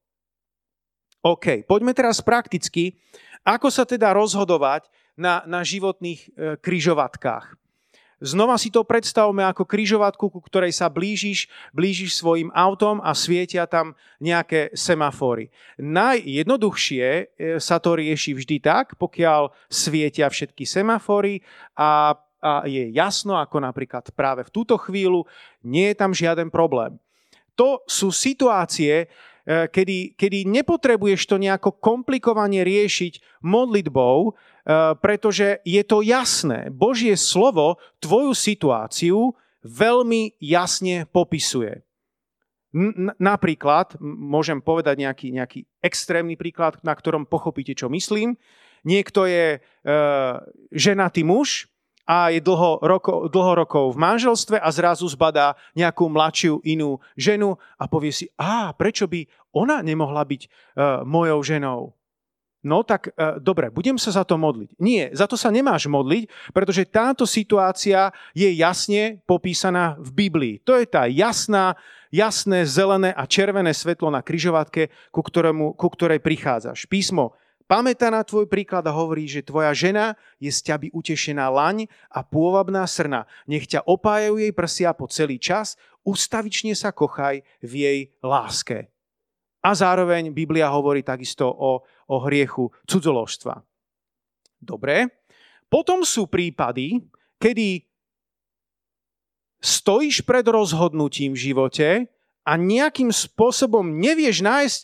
OK, 1.19 1.67
poďme 1.67 1.91
teraz 1.91 2.23
prakticky, 2.23 2.95
ako 3.43 3.67
sa 3.67 3.83
teda 3.83 4.15
rozhodovať 4.15 4.87
na, 5.19 5.43
na 5.43 5.61
životných 5.67 6.21
e, 6.23 6.27
kryžovatkách. 6.63 7.59
Znova 8.19 8.59
si 8.59 8.67
to 8.67 8.83
predstavme 8.83 9.47
ako 9.47 9.63
kryžovatku, 9.63 10.27
ku 10.27 10.39
ktorej 10.43 10.75
sa 10.75 10.91
blížiš, 10.91 11.47
blížiš 11.71 12.19
svojim 12.19 12.51
autom 12.51 12.99
a 12.99 13.15
svietia 13.15 13.63
tam 13.63 13.95
nejaké 14.19 14.75
semafóry. 14.75 15.51
Najjednoduchšie 15.79 17.07
e, 17.07 17.23
sa 17.63 17.79
to 17.79 17.95
rieši 17.95 18.35
vždy 18.35 18.59
tak, 18.63 18.99
pokiaľ 18.99 19.55
svietia 19.71 20.27
všetky 20.27 20.67
semafóry 20.67 21.43
a 21.75 22.15
a 22.15 22.28
je 22.67 22.91
jasno, 22.95 23.35
ako 23.35 23.59
napríklad 23.59 24.11
práve 24.15 24.47
v 24.47 24.53
túto 24.53 24.79
chvíľu, 24.79 25.27
nie 25.63 25.91
je 25.91 25.95
tam 25.99 26.15
žiaden 26.15 26.47
problém. 26.47 26.95
To 27.59 27.83
sú 27.83 28.15
situácie, 28.15 29.03
e, 29.03 29.67
kedy, 29.67 30.15
kedy 30.15 30.47
nepotrebuješ 30.47 31.27
to 31.27 31.35
nejako 31.35 31.75
komplikovane 31.75 32.63
riešiť 32.63 33.43
modlitbou, 33.43 34.17
e, 34.23 34.31
pretože 35.03 35.59
je 35.67 35.83
to 35.83 35.99
jasné. 35.99 36.71
Božie 36.71 37.19
slovo 37.19 37.75
tvoju 37.99 38.31
situáciu 38.31 39.35
veľmi 39.67 40.39
jasne 40.39 41.03
popisuje. 41.11 41.83
Napríklad, 43.19 43.97
môžem 43.99 44.61
povedať 44.61 45.01
nejaký, 45.01 45.27
nejaký 45.33 45.59
extrémny 45.81 46.37
príklad, 46.37 46.77
na 46.85 46.93
ktorom 46.93 47.25
pochopíte, 47.25 47.73
čo 47.73 47.89
myslím. 47.89 48.37
Niekto 48.87 49.25
je 49.27 49.57
e, 49.57 49.59
ženatý 50.71 51.27
muž, 51.27 51.67
a 52.09 52.33
je 52.33 52.41
dlho, 52.41 52.81
roko, 52.81 53.29
dlho 53.29 53.53
rokov 53.61 53.93
v 53.93 54.01
manželstve 54.01 54.57
a 54.57 54.69
zrazu 54.73 55.05
zbadá 55.05 55.53
nejakú 55.77 56.09
mladšiu 56.09 56.65
inú 56.65 56.97
ženu 57.13 57.53
a 57.77 57.85
povie 57.85 58.09
si, 58.09 58.25
a 58.33 58.73
prečo 58.73 59.05
by 59.05 59.29
ona 59.53 59.85
nemohla 59.85 60.25
byť 60.25 60.41
uh, 60.41 60.49
mojou 61.05 61.37
ženou? 61.45 61.93
No 62.65 62.81
tak 62.81 63.13
uh, 63.13 63.37
dobre, 63.37 63.69
budem 63.69 64.01
sa 64.01 64.09
za 64.09 64.25
to 64.25 64.41
modliť. 64.41 64.73
Nie, 64.81 65.13
za 65.13 65.29
to 65.29 65.37
sa 65.37 65.53
nemáš 65.53 65.85
modliť, 65.85 66.49
pretože 66.49 66.89
táto 66.89 67.29
situácia 67.29 68.09
je 68.33 68.49
jasne 68.57 69.21
popísaná 69.29 69.93
v 70.01 70.09
Biblii. 70.25 70.55
To 70.65 70.81
je 70.81 70.89
tá 70.89 71.05
jasná, 71.05 71.77
jasné 72.09 72.65
zelené 72.65 73.13
a 73.13 73.29
červené 73.29 73.69
svetlo 73.69 74.09
na 74.09 74.25
kryžovatke, 74.25 74.89
ku, 75.13 75.21
ktorému, 75.21 75.77
ku 75.77 75.87
ktorej 75.93 76.25
prichádzaš. 76.25 76.89
Písmo 76.89 77.37
Pamätá 77.69 78.09
na 78.09 78.25
tvoj 78.25 78.49
príklad 78.49 78.81
a 78.89 78.97
hovorí, 78.97 79.29
že 79.29 79.45
tvoja 79.45 79.69
žena 79.77 80.17
je 80.41 80.49
z 80.49 80.73
ťaby 80.73 80.89
utešená 80.89 81.53
laň 81.53 81.85
a 82.09 82.25
pôvabná 82.25 82.81
srna. 82.89 83.29
Nech 83.45 83.69
ťa 83.69 83.85
opájajú 83.85 84.41
jej 84.41 84.53
prsia 84.57 84.89
po 84.97 85.05
celý 85.05 85.37
čas, 85.37 85.77
ustavične 86.01 86.73
sa 86.73 86.89
kochaj 86.89 87.45
v 87.61 87.71
jej 87.77 87.99
láske. 88.25 88.89
A 89.61 89.77
zároveň 89.77 90.33
Biblia 90.33 90.65
hovorí 90.73 91.05
takisto 91.05 91.45
o, 91.45 91.85
o 91.85 92.17
hriechu 92.25 92.73
cudzoložstva. 92.89 93.61
Dobre, 94.57 95.19
Potom 95.69 96.01
sú 96.01 96.25
prípady, 96.25 96.97
kedy 97.37 97.85
stojíš 99.61 100.25
pred 100.25 100.43
rozhodnutím 100.49 101.37
v 101.37 101.53
živote 101.53 101.89
a 102.41 102.51
nejakým 102.57 103.13
spôsobom 103.13 103.85
nevieš 103.85 104.41
nájsť 104.41 104.79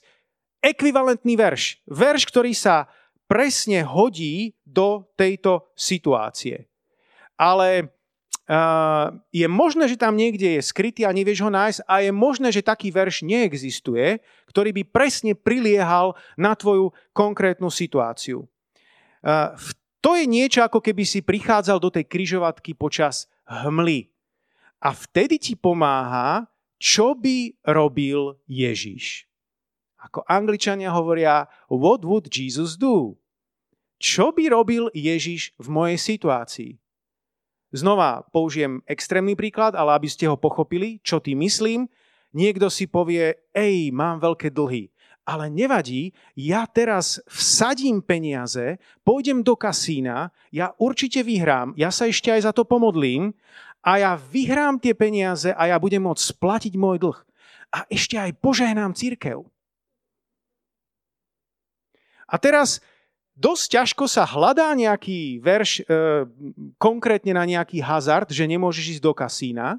ekvivalentný 0.66 1.38
verš. 1.38 1.86
Verš, 1.86 2.26
ktorý 2.26 2.58
sa 2.58 2.90
presne 3.30 3.86
hodí 3.86 4.58
do 4.66 5.06
tejto 5.14 5.70
situácie. 5.78 6.66
Ale 7.38 7.94
uh, 8.50 9.14
je 9.30 9.46
možné, 9.46 9.86
že 9.86 10.02
tam 10.02 10.18
niekde 10.18 10.58
je 10.58 10.62
skrytý 10.66 11.06
a 11.06 11.14
nevieš 11.14 11.46
ho 11.46 11.52
nájsť 11.54 11.80
a 11.86 11.94
je 12.02 12.12
možné, 12.14 12.50
že 12.50 12.66
taký 12.66 12.90
verš 12.90 13.22
neexistuje, 13.22 14.22
ktorý 14.50 14.70
by 14.82 14.84
presne 14.90 15.38
priliehal 15.38 16.18
na 16.38 16.58
tvoju 16.58 16.90
konkrétnu 17.14 17.70
situáciu. 17.70 18.50
Uh, 19.22 19.54
to 20.02 20.14
je 20.14 20.30
niečo, 20.30 20.62
ako 20.62 20.82
keby 20.86 21.02
si 21.02 21.26
prichádzal 21.26 21.82
do 21.82 21.90
tej 21.90 22.06
kryžovatky 22.06 22.78
počas 22.78 23.26
hmly. 23.50 24.14
A 24.78 24.94
vtedy 24.94 25.42
ti 25.42 25.54
pomáha, 25.58 26.46
čo 26.78 27.18
by 27.18 27.58
robil 27.66 28.38
Ježiš. 28.46 29.26
Ako 30.06 30.22
angličania 30.30 30.94
hovoria, 30.94 31.50
what 31.66 32.06
would 32.06 32.30
Jesus 32.30 32.78
do? 32.78 33.18
Čo 33.98 34.30
by 34.36 34.54
robil 34.54 34.94
Ježiš 34.94 35.58
v 35.58 35.68
mojej 35.72 35.98
situácii? 35.98 36.78
Znova 37.74 38.24
použijem 38.30 38.86
extrémny 38.86 39.34
príklad, 39.34 39.74
ale 39.74 39.98
aby 39.98 40.08
ste 40.08 40.30
ho 40.30 40.38
pochopili, 40.38 41.02
čo 41.02 41.18
tým 41.18 41.42
myslím. 41.44 41.90
Niekto 42.36 42.70
si 42.70 42.86
povie, 42.86 43.50
ej, 43.56 43.90
mám 43.90 44.22
veľké 44.22 44.54
dlhy 44.54 44.96
ale 45.26 45.50
nevadí, 45.50 46.14
ja 46.38 46.70
teraz 46.70 47.18
vsadím 47.26 48.06
peniaze, 48.06 48.78
pôjdem 49.02 49.42
do 49.42 49.58
kasína, 49.58 50.30
ja 50.54 50.70
určite 50.78 51.26
vyhrám, 51.26 51.74
ja 51.74 51.90
sa 51.90 52.06
ešte 52.06 52.30
aj 52.30 52.46
za 52.46 52.52
to 52.54 52.62
pomodlím 52.62 53.34
a 53.82 53.98
ja 53.98 54.14
vyhrám 54.14 54.78
tie 54.78 54.94
peniaze 54.94 55.50
a 55.50 55.66
ja 55.66 55.82
budem 55.82 56.06
môcť 56.06 56.22
splatiť 56.22 56.74
môj 56.78 57.02
dlh. 57.02 57.18
A 57.74 57.90
ešte 57.90 58.22
aj 58.22 58.38
požehnám 58.38 58.94
církev. 58.94 59.42
A 62.26 62.36
teraz 62.42 62.82
dosť 63.36 63.66
ťažko 63.80 64.06
sa 64.08 64.24
hľadá 64.24 64.72
nejaký 64.74 65.44
verš 65.44 65.72
e, 65.80 65.94
konkrétne 66.80 67.36
na 67.36 67.44
nejaký 67.44 67.84
hazard, 67.84 68.32
že 68.32 68.48
nemôžeš 68.48 68.98
ísť 68.98 69.04
do 69.04 69.14
kasína, 69.14 69.78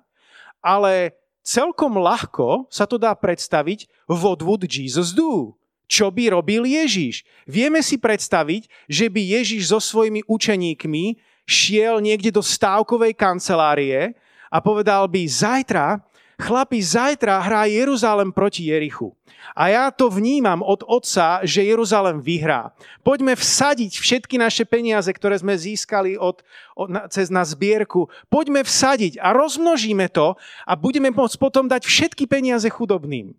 ale 0.60 1.16
celkom 1.46 1.96
ľahko 2.02 2.68
sa 2.68 2.84
to 2.84 3.00
dá 3.00 3.14
predstaviť, 3.16 3.86
what 4.10 4.42
would 4.44 4.66
Jesus 4.66 5.14
do? 5.14 5.56
Čo 5.86 6.10
by 6.10 6.34
robil 6.34 6.66
Ježiš? 6.66 7.22
Vieme 7.46 7.78
si 7.78 7.94
predstaviť, 7.94 8.66
že 8.90 9.06
by 9.06 9.22
Ježiš 9.38 9.70
so 9.70 9.78
svojimi 9.78 10.26
učeníkmi 10.26 11.14
šiel 11.46 12.02
niekde 12.02 12.34
do 12.34 12.42
stávkovej 12.42 13.14
kancelárie 13.14 14.18
a 14.50 14.58
povedal 14.58 15.06
by, 15.06 15.22
zajtra 15.30 16.02
chlapi, 16.36 16.78
zajtra 16.80 17.40
hrá 17.40 17.64
Jeruzalem 17.64 18.32
proti 18.32 18.68
Jerichu. 18.68 19.16
A 19.56 19.72
ja 19.72 19.88
to 19.94 20.12
vnímam 20.12 20.60
od 20.60 20.84
otca, 20.84 21.40
že 21.46 21.64
Jeruzalem 21.64 22.20
vyhrá. 22.20 22.74
Poďme 23.00 23.38
vsadiť 23.38 23.96
všetky 23.96 24.36
naše 24.36 24.66
peniaze, 24.68 25.08
ktoré 25.08 25.38
sme 25.38 25.56
získali 25.56 26.18
od, 26.18 26.42
od, 26.76 26.88
na, 26.90 27.06
cez 27.06 27.30
na 27.30 27.46
zbierku. 27.46 28.10
Poďme 28.28 28.66
vsadiť 28.66 29.22
a 29.22 29.32
rozmnožíme 29.32 30.10
to 30.12 30.34
a 30.66 30.72
budeme 30.74 31.08
môcť 31.14 31.36
potom 31.38 31.70
dať 31.70 31.86
všetky 31.86 32.26
peniaze 32.26 32.66
chudobným. 32.68 33.32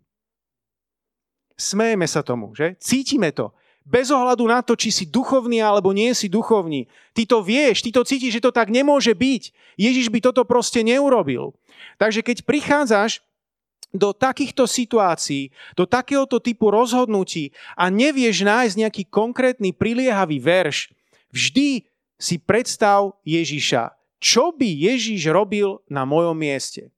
Smejeme 1.58 2.06
sa 2.06 2.22
tomu, 2.22 2.54
že? 2.54 2.78
Cítime 2.78 3.34
to. 3.34 3.50
Bez 3.88 4.12
ohľadu 4.12 4.44
na 4.52 4.60
to, 4.60 4.76
či 4.76 4.92
si 4.92 5.08
duchovný 5.08 5.64
alebo 5.64 5.96
nie 5.96 6.12
si 6.12 6.28
duchovný. 6.28 6.92
Ty 7.16 7.24
to 7.24 7.40
vieš, 7.40 7.88
ty 7.88 7.90
to 7.96 8.04
cítiš, 8.04 8.36
že 8.38 8.44
to 8.44 8.52
tak 8.52 8.68
nemôže 8.68 9.16
byť. 9.16 9.44
Ježiš 9.80 10.12
by 10.12 10.20
toto 10.20 10.44
proste 10.44 10.84
neurobil. 10.84 11.56
Takže 11.98 12.22
keď 12.22 12.38
prichádzaš 12.44 13.26
do 13.96 14.12
takýchto 14.12 14.68
situácií, 14.68 15.50
do 15.74 15.88
takéhoto 15.88 16.44
typu 16.44 16.68
rozhodnutí 16.68 17.56
a 17.80 17.88
nevieš 17.88 18.44
nájsť 18.44 18.76
nejaký 18.76 19.04
konkrétny 19.08 19.72
priliehavý 19.72 20.44
verš, 20.44 20.92
vždy 21.32 21.88
si 22.20 22.36
predstav 22.42 23.16
Ježiša. 23.24 23.96
Čo 24.18 24.50
by 24.52 24.66
Ježiš 24.66 25.30
robil 25.30 25.78
na 25.88 26.04
mojom 26.04 26.36
mieste? 26.36 26.90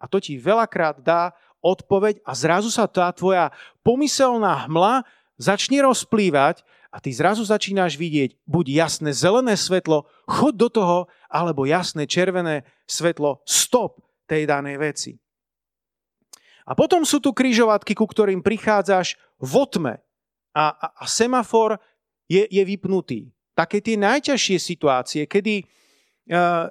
A 0.00 0.08
to 0.08 0.20
ti 0.20 0.40
veľakrát 0.40 1.00
dá 1.00 1.36
odpoveď 1.60 2.20
a 2.24 2.32
zrazu 2.32 2.72
sa 2.72 2.88
tá 2.88 3.08
tvoja 3.12 3.52
pomyselná 3.84 4.66
hmla 4.68 5.04
začne 5.36 5.84
rozplývať 5.84 6.64
a 6.88 6.96
ty 6.96 7.12
zrazu 7.12 7.44
začínaš 7.44 8.00
vidieť 8.00 8.40
buď 8.48 8.66
jasné 8.72 9.12
zelené 9.12 9.52
svetlo, 9.52 10.08
chod 10.24 10.56
do 10.56 10.72
toho, 10.72 11.12
alebo 11.28 11.68
jasné 11.68 12.08
červené 12.08 12.64
svetlo, 12.88 13.44
stop 13.44 14.00
tej 14.26 14.44
danej 14.44 14.76
veci. 14.82 15.12
A 16.66 16.74
potom 16.74 17.06
sú 17.06 17.22
tu 17.22 17.30
kryžovatky, 17.30 17.94
ku 17.94 18.04
ktorým 18.10 18.42
prichádzaš 18.42 19.14
v 19.38 19.52
otme 19.54 19.94
a, 20.50 20.64
a, 20.74 20.86
a 20.98 21.04
semafor 21.06 21.78
je, 22.26 22.42
je 22.42 22.62
vypnutý. 22.66 23.30
Také 23.54 23.78
tie 23.78 23.94
najťažšie 23.94 24.58
situácie, 24.58 25.22
kedy 25.30 25.62
uh, 25.62 26.68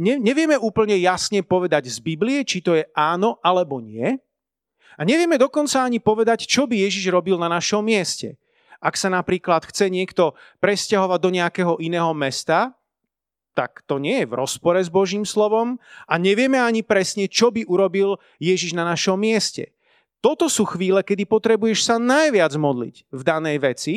ne, 0.00 0.14
nevieme 0.18 0.56
úplne 0.56 0.96
jasne 0.98 1.44
povedať 1.44 1.92
z 1.92 1.98
Biblie, 2.00 2.42
či 2.42 2.64
to 2.64 2.74
je 2.74 2.88
áno 2.96 3.38
alebo 3.44 3.78
nie. 3.78 4.16
A 4.96 5.04
nevieme 5.04 5.36
dokonca 5.36 5.84
ani 5.84 6.00
povedať, 6.00 6.48
čo 6.48 6.64
by 6.64 6.88
Ježiš 6.88 7.12
robil 7.12 7.36
na 7.36 7.52
našom 7.52 7.84
mieste. 7.84 8.40
Ak 8.80 8.96
sa 8.96 9.12
napríklad 9.12 9.68
chce 9.68 9.92
niekto 9.92 10.32
presťahovať 10.60 11.18
do 11.20 11.30
nejakého 11.32 11.74
iného 11.84 12.12
mesta, 12.16 12.72
tak 13.56 13.80
to 13.88 13.96
nie 13.96 14.20
je 14.20 14.28
v 14.28 14.36
rozpore 14.36 14.76
s 14.76 14.92
Božím 14.92 15.24
slovom 15.24 15.80
a 16.04 16.20
nevieme 16.20 16.60
ani 16.60 16.84
presne, 16.84 17.24
čo 17.24 17.48
by 17.48 17.64
urobil 17.64 18.20
Ježiš 18.36 18.76
na 18.76 18.84
našom 18.84 19.16
mieste. 19.16 19.72
Toto 20.20 20.52
sú 20.52 20.68
chvíle, 20.68 21.00
kedy 21.00 21.24
potrebuješ 21.24 21.88
sa 21.88 21.96
najviac 21.96 22.52
modliť 22.52 23.08
v 23.08 23.22
danej 23.24 23.56
veci, 23.64 23.94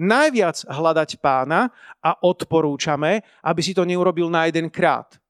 najviac 0.00 0.64
hľadať 0.64 1.20
pána 1.20 1.68
a 2.00 2.16
odporúčame, 2.24 3.20
aby 3.44 3.60
si 3.60 3.76
to 3.76 3.84
neurobil 3.84 4.32
na 4.32 4.48
jeden 4.48 4.72
krát. 4.72 5.20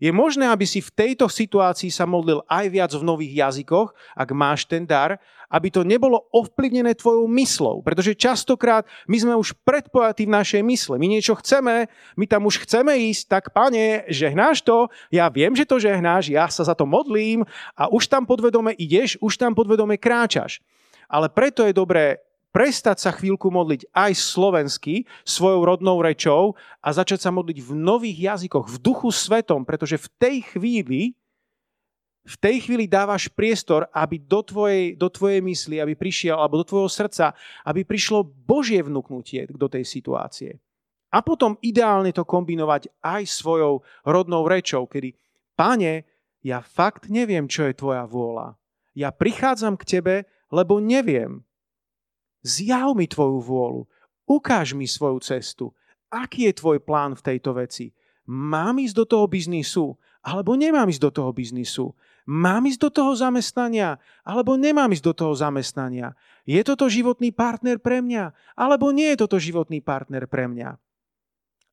Je 0.00 0.08
možné, 0.08 0.48
aby 0.48 0.64
si 0.64 0.80
v 0.80 0.88
tejto 0.88 1.28
situácii 1.28 1.92
sa 1.92 2.08
modlil 2.08 2.40
aj 2.48 2.66
viac 2.72 2.92
v 2.96 3.04
nových 3.04 3.36
jazykoch, 3.36 3.92
ak 4.16 4.28
máš 4.32 4.64
ten 4.64 4.88
dar, 4.88 5.20
aby 5.52 5.68
to 5.68 5.84
nebolo 5.84 6.24
ovplyvnené 6.32 6.96
tvojou 6.96 7.28
myslou. 7.36 7.84
Pretože 7.84 8.16
častokrát 8.16 8.88
my 9.04 9.16
sme 9.20 9.34
už 9.36 9.52
predpojatí 9.60 10.24
v 10.24 10.34
našej 10.40 10.62
mysle. 10.64 10.96
My 10.96 11.04
niečo 11.04 11.36
chceme, 11.36 11.92
my 12.16 12.24
tam 12.24 12.48
už 12.48 12.64
chceme 12.64 12.96
ísť, 13.12 13.22
tak 13.28 13.44
pane, 13.52 14.08
žehnáš 14.08 14.64
to, 14.64 14.88
ja 15.12 15.28
viem, 15.28 15.52
že 15.52 15.68
to 15.68 15.76
žehnáš, 15.76 16.32
ja 16.32 16.48
sa 16.48 16.64
za 16.64 16.72
to 16.72 16.88
modlím 16.88 17.44
a 17.76 17.92
už 17.92 18.08
tam 18.08 18.24
podvedome 18.24 18.72
ideš, 18.80 19.20
už 19.20 19.36
tam 19.36 19.52
podvedome 19.52 20.00
kráčaš. 20.00 20.64
Ale 21.10 21.28
preto 21.28 21.66
je 21.66 21.76
dobré 21.76 22.29
prestať 22.50 23.02
sa 23.02 23.10
chvíľku 23.14 23.50
modliť 23.50 23.90
aj 23.94 24.12
slovensky, 24.14 25.06
svojou 25.22 25.66
rodnou 25.66 26.02
rečou 26.02 26.58
a 26.82 26.90
začať 26.90 27.26
sa 27.26 27.30
modliť 27.30 27.58
v 27.62 27.70
nových 27.74 28.18
jazykoch, 28.34 28.66
v 28.66 28.76
duchu 28.82 29.10
svetom, 29.14 29.62
pretože 29.62 29.98
v 29.98 30.08
tej 30.18 30.36
chvíli 30.54 31.02
v 32.20 32.36
tej 32.36 32.68
chvíli 32.68 32.84
dávaš 32.84 33.32
priestor, 33.32 33.88
aby 33.96 34.20
do 34.20 34.44
tvojej, 34.44 34.92
do 34.92 35.08
tvojej 35.08 35.40
mysli, 35.40 35.80
aby 35.80 35.96
prišiel, 35.96 36.36
alebo 36.36 36.60
do 36.60 36.68
tvojho 36.68 36.92
srdca, 36.92 37.32
aby 37.64 37.80
prišlo 37.82 38.22
Božie 38.22 38.84
vnúknutie 38.84 39.48
do 39.48 39.66
tej 39.66 39.88
situácie. 39.88 40.60
A 41.10 41.24
potom 41.24 41.58
ideálne 41.64 42.12
to 42.14 42.22
kombinovať 42.22 42.92
aj 43.02 43.24
svojou 43.24 43.82
rodnou 44.06 44.46
rečou, 44.46 44.86
kedy, 44.86 45.16
páne, 45.58 46.06
ja 46.44 46.62
fakt 46.62 47.10
neviem, 47.10 47.50
čo 47.50 47.66
je 47.66 47.74
tvoja 47.74 48.06
vôľa. 48.06 48.54
Ja 48.94 49.10
prichádzam 49.10 49.74
k 49.80 49.98
tebe, 49.98 50.14
lebo 50.54 50.78
neviem. 50.78 51.42
Zjav 52.40 52.96
mi 52.96 53.04
tvoju 53.04 53.38
vôľu. 53.44 53.82
Ukáž 54.24 54.72
mi 54.72 54.88
svoju 54.88 55.20
cestu. 55.20 55.74
Aký 56.10 56.50
je 56.50 56.58
tvoj 56.58 56.82
plán 56.82 57.14
v 57.14 57.24
tejto 57.24 57.54
veci? 57.54 57.92
Mám 58.30 58.78
ísť 58.78 58.94
do 58.94 59.04
toho 59.06 59.26
biznisu, 59.26 59.98
alebo 60.22 60.54
nemám 60.54 60.86
ísť 60.86 61.02
do 61.02 61.10
toho 61.10 61.30
biznisu? 61.34 61.96
Mám 62.30 62.70
ísť 62.70 62.80
do 62.86 62.90
toho 62.94 63.12
zamestnania, 63.18 63.98
alebo 64.22 64.54
nemám 64.54 64.92
ísť 64.94 65.04
do 65.04 65.14
toho 65.16 65.34
zamestnania? 65.34 66.14
Je 66.46 66.60
toto 66.62 66.86
životný 66.86 67.34
partner 67.34 67.82
pre 67.82 67.98
mňa, 67.98 68.54
alebo 68.54 68.94
nie 68.94 69.10
je 69.12 69.20
toto 69.26 69.40
životný 69.40 69.82
partner 69.82 70.30
pre 70.30 70.46
mňa? 70.46 70.78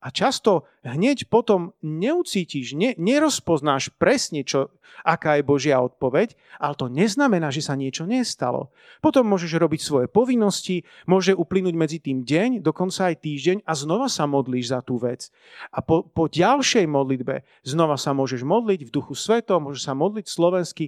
A 0.08 0.13
často 0.15 0.63
hneď 0.88 1.28
potom 1.28 1.76
neucítiš, 1.84 2.80
ne, 2.80 2.96
nerozpoznáš 2.96 3.91
presne, 4.00 4.48
čo, 4.48 4.72
aká 5.04 5.36
je 5.36 5.43
Božia 5.43 5.84
odpoveď, 5.84 6.32
ale 6.63 6.80
to 6.80 6.88
neznamená, 6.88 7.52
že 7.52 7.60
sa 7.60 7.76
niečo 7.76 8.08
nestalo. 8.08 8.72
Potom 9.04 9.28
môžeš 9.28 9.60
robiť 9.60 9.84
svoje 9.84 10.08
povinnosti, 10.08 10.88
môže 11.12 11.36
uplynúť 11.36 11.76
medzi 11.76 12.00
tým 12.00 12.24
deň, 12.24 12.63
dokonca 12.63 13.12
aj 13.12 13.20
týždeň 13.20 13.58
a 13.67 13.76
znova 13.76 14.08
sa 14.08 14.24
modlíš 14.24 14.72
za 14.72 14.80
tú 14.80 14.96
vec. 14.96 15.28
A 15.76 15.84
po, 15.84 16.08
po 16.08 16.32
ďalšej 16.32 16.88
modlitbe 16.88 17.43
znova 17.67 18.00
sa 18.00 18.15
môžeš 18.15 18.48
modliť 18.48 18.88
v 18.88 18.93
duchu 18.96 19.12
svetom, 19.12 19.67
môžeš 19.67 19.91
sa 19.91 19.93
modliť 19.93 20.24
slovensky 20.32 20.88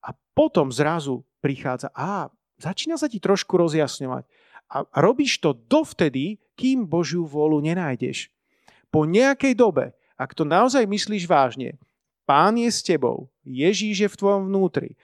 a 0.00 0.16
potom 0.32 0.72
zrazu 0.72 1.20
prichádza, 1.44 1.92
a 1.92 2.32
začína 2.56 2.96
sa 2.96 3.12
ti 3.12 3.20
trošku 3.20 3.60
rozjasňovať. 3.60 4.24
A 4.72 4.88
robíš 5.04 5.44
to 5.44 5.52
dovtedy, 5.52 6.40
kým 6.56 6.88
Božiu 6.88 7.28
vôľu 7.28 7.60
nenájdeš. 7.60 8.33
Po 8.94 9.02
nejakej 9.02 9.58
dobe, 9.58 9.90
ak 10.14 10.38
to 10.38 10.46
naozaj 10.46 10.86
myslíš 10.86 11.26
vážne, 11.26 11.74
Pán 12.22 12.54
je 12.56 12.70
s 12.70 12.80
tebou, 12.80 13.26
Ježíš 13.42 14.06
je 14.06 14.08
v 14.08 14.18
tvojom 14.22 14.46
vnútri, 14.46 14.94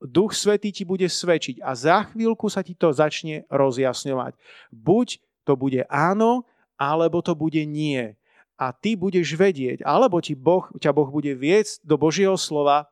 Duch 0.00 0.32
Svetý 0.32 0.72
ti 0.72 0.86
bude 0.86 1.04
svedčiť 1.04 1.60
a 1.60 1.76
za 1.76 2.08
chvíľku 2.08 2.48
sa 2.48 2.64
ti 2.64 2.72
to 2.72 2.88
začne 2.88 3.44
rozjasňovať. 3.52 4.32
Buď 4.72 5.20
to 5.44 5.60
bude 5.60 5.84
áno, 5.92 6.48
alebo 6.80 7.20
to 7.20 7.36
bude 7.36 7.60
nie. 7.68 8.16
A 8.56 8.72
ty 8.72 8.96
budeš 8.96 9.36
vedieť, 9.36 9.84
alebo 9.84 10.24
ti 10.24 10.32
boh, 10.32 10.72
ťa 10.80 10.96
Boh 10.96 11.08
bude 11.12 11.36
viesť 11.36 11.84
do 11.84 12.00
Božieho 12.00 12.36
slova 12.40 12.88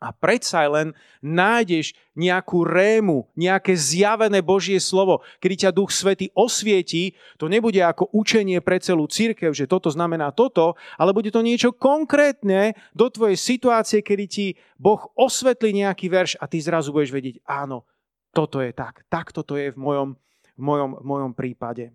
a 0.00 0.16
predsa 0.16 0.64
len 0.64 0.96
nájdeš 1.20 1.92
nejakú 2.16 2.64
rému, 2.64 3.28
nejaké 3.36 3.76
zjavené 3.76 4.40
Božie 4.40 4.80
slovo, 4.80 5.20
kedy 5.44 5.68
ťa 5.68 5.76
Duch 5.76 5.92
Svety 5.92 6.32
osvietí, 6.32 7.12
to 7.36 7.52
nebude 7.52 7.78
ako 7.84 8.08
učenie 8.16 8.64
pre 8.64 8.80
celú 8.80 9.04
církev, 9.04 9.52
že 9.52 9.68
toto 9.68 9.92
znamená 9.92 10.32
toto, 10.32 10.74
ale 10.96 11.12
bude 11.12 11.28
to 11.28 11.44
niečo 11.44 11.76
konkrétne 11.76 12.72
do 12.96 13.12
tvojej 13.12 13.36
situácie, 13.36 14.00
kedy 14.00 14.24
ti 14.24 14.46
Boh 14.80 15.12
osvetlí 15.12 15.76
nejaký 15.84 16.08
verš 16.08 16.40
a 16.40 16.48
ty 16.48 16.64
zrazu 16.64 16.96
budeš 16.96 17.12
vedieť, 17.12 17.36
áno, 17.44 17.84
toto 18.32 18.64
je 18.64 18.72
tak, 18.72 19.04
tak 19.12 19.36
toto 19.36 19.60
je 19.60 19.68
v 19.68 19.78
mojom, 19.78 20.16
v 20.56 20.62
mojom, 20.64 20.90
v 20.96 21.04
mojom 21.04 21.32
prípade. 21.36 21.92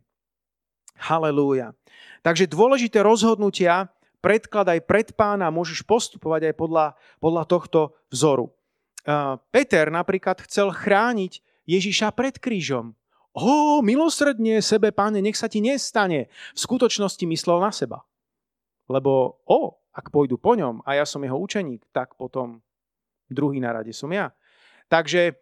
Halelúja. 0.96 1.76
Takže 2.24 2.48
dôležité 2.48 3.04
rozhodnutia 3.04 3.92
predkladaj 4.26 4.82
pred 4.90 5.14
pána, 5.14 5.54
môžeš 5.54 5.86
postupovať 5.86 6.50
aj 6.50 6.56
podľa, 6.58 6.86
podľa 7.22 7.44
tohto 7.46 7.94
vzoru. 8.10 8.50
Peter 9.54 9.94
napríklad 9.94 10.42
chcel 10.50 10.74
chrániť 10.74 11.46
Ježiša 11.70 12.10
pred 12.18 12.42
krížom. 12.42 12.98
Ó, 13.38 13.86
milosrdne 13.86 14.66
sebe, 14.66 14.90
páne, 14.90 15.22
nech 15.22 15.38
sa 15.38 15.46
ti 15.46 15.62
nestane. 15.62 16.34
V 16.58 16.60
skutočnosti 16.60 17.22
myslel 17.22 17.62
na 17.62 17.70
seba. 17.70 18.02
Lebo, 18.90 19.44
o, 19.46 19.78
ak 19.94 20.10
pôjdu 20.10 20.42
po 20.42 20.58
ňom 20.58 20.82
a 20.88 20.98
ja 20.98 21.06
som 21.06 21.22
jeho 21.22 21.38
učeník, 21.38 21.86
tak 21.94 22.18
potom 22.18 22.66
druhý 23.30 23.62
na 23.62 23.76
rade 23.78 23.94
som 23.94 24.10
ja. 24.10 24.34
Takže 24.88 25.22
e, 25.30 25.34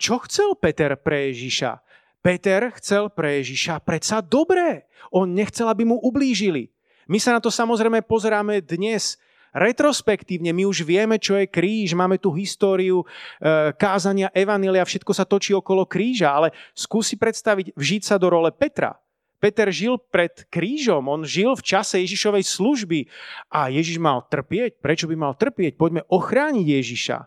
čo 0.00 0.18
chcel 0.24 0.56
Peter 0.56 0.96
pre 0.96 1.30
Ježiša? 1.30 1.84
Peter 2.24 2.72
chcel 2.80 3.12
pre 3.12 3.44
Ježiša 3.44 3.84
predsa 3.84 4.24
dobré. 4.24 4.88
On 5.12 5.28
nechcel, 5.28 5.68
aby 5.70 5.86
mu 5.86 6.00
ublížili. 6.00 6.72
My 7.08 7.16
sa 7.16 7.32
na 7.32 7.40
to 7.40 7.48
samozrejme 7.48 8.04
pozeráme 8.04 8.60
dnes 8.60 9.16
retrospektívne. 9.56 10.52
My 10.52 10.68
už 10.68 10.84
vieme, 10.84 11.16
čo 11.16 11.40
je 11.40 11.48
kríž, 11.48 11.96
máme 11.96 12.20
tú 12.20 12.36
históriu 12.36 13.00
e, 13.00 13.06
kázania 13.80 14.28
Evanília, 14.36 14.84
všetko 14.84 15.16
sa 15.16 15.24
točí 15.24 15.56
okolo 15.56 15.88
kríža, 15.88 16.28
ale 16.28 16.52
skúsi 16.76 17.16
predstaviť, 17.16 17.72
vžiť 17.72 18.02
sa 18.04 18.20
do 18.20 18.28
role 18.28 18.52
Petra. 18.52 19.00
Peter 19.40 19.72
žil 19.72 19.96
pred 19.96 20.44
krížom, 20.52 21.08
on 21.08 21.24
žil 21.24 21.56
v 21.56 21.64
čase 21.64 21.96
Ježišovej 22.04 22.44
služby 22.44 23.00
a 23.48 23.72
Ježiš 23.72 23.96
mal 23.96 24.28
trpieť. 24.28 24.76
Prečo 24.82 25.08
by 25.08 25.16
mal 25.16 25.32
trpieť? 25.32 25.80
Poďme 25.80 26.04
ochrániť 26.12 26.66
Ježiša. 26.66 27.18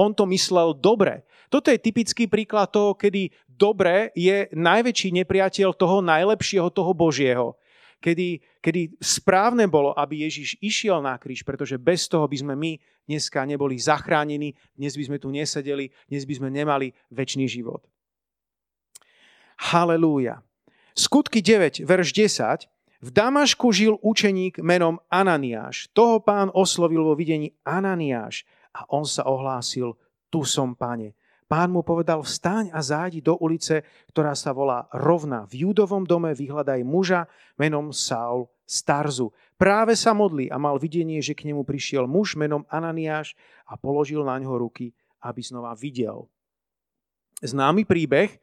On 0.00 0.16
to 0.16 0.24
myslel 0.32 0.72
dobre. 0.72 1.28
Toto 1.52 1.68
je 1.68 1.76
typický 1.76 2.24
príklad 2.24 2.72
toho, 2.72 2.96
kedy 2.96 3.34
dobre 3.50 4.16
je 4.16 4.48
najväčší 4.54 5.12
nepriateľ 5.12 5.76
toho 5.76 6.00
najlepšieho, 6.00 6.72
toho 6.72 6.96
Božieho 6.96 7.58
kedy, 8.00 8.40
kedy 8.60 8.96
správne 9.00 9.66
bolo, 9.66 9.92
aby 9.96 10.26
Ježiš 10.28 10.56
išiel 10.60 11.00
na 11.02 11.16
kríž, 11.16 11.42
pretože 11.42 11.80
bez 11.80 12.06
toho 12.06 12.24
by 12.28 12.36
sme 12.36 12.54
my 12.54 12.72
dneska 13.08 13.42
neboli 13.44 13.78
zachránení, 13.80 14.54
dnes 14.74 14.94
by 14.94 15.04
sme 15.08 15.18
tu 15.22 15.28
nesedeli, 15.32 15.90
dnes 16.10 16.22
by 16.26 16.34
sme 16.36 16.48
nemali 16.50 16.92
väčší 17.10 17.46
život. 17.46 17.84
Halelúja. 19.56 20.44
Skutky 20.96 21.40
9, 21.40 21.84
verš 21.84 22.08
10. 22.12 22.68
V 23.04 23.08
Damašku 23.12 23.68
žil 23.76 24.00
učeník 24.00 24.64
menom 24.64 24.96
Ananiáš. 25.12 25.92
Toho 25.92 26.24
pán 26.24 26.48
oslovil 26.52 27.04
vo 27.04 27.12
videní 27.12 27.52
Ananiáš 27.64 28.48
a 28.72 28.88
on 28.88 29.04
sa 29.04 29.28
ohlásil, 29.28 29.96
tu 30.32 30.44
som, 30.48 30.72
pane. 30.72 31.12
Pán 31.46 31.70
mu 31.70 31.86
povedal, 31.86 32.26
vstaň 32.26 32.74
a 32.74 32.82
zájdi 32.82 33.22
do 33.22 33.38
ulice, 33.38 33.86
ktorá 34.10 34.34
sa 34.34 34.50
volá 34.50 34.90
Rovna. 34.90 35.46
V 35.46 35.62
judovom 35.62 36.02
dome 36.02 36.34
vyhľadaj 36.34 36.82
muža 36.82 37.30
menom 37.54 37.94
Saul 37.94 38.50
Starzu. 38.66 39.30
Práve 39.54 39.94
sa 39.94 40.10
modlí 40.10 40.50
a 40.50 40.58
mal 40.58 40.74
videnie, 40.82 41.22
že 41.22 41.38
k 41.38 41.46
nemu 41.46 41.62
prišiel 41.62 42.10
muž 42.10 42.34
menom 42.34 42.66
Ananiáš 42.66 43.38
a 43.62 43.78
položil 43.78 44.26
na 44.26 44.34
ňo 44.42 44.58
ruky, 44.58 44.90
aby 45.22 45.38
znova 45.38 45.70
videl. 45.78 46.26
Známy 47.38 47.86
príbeh 47.86 48.34
e, 48.34 48.38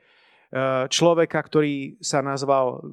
človeka, 0.87 1.43
ktorý 1.43 1.99
sa 1.99 2.23
nazval, 2.23 2.87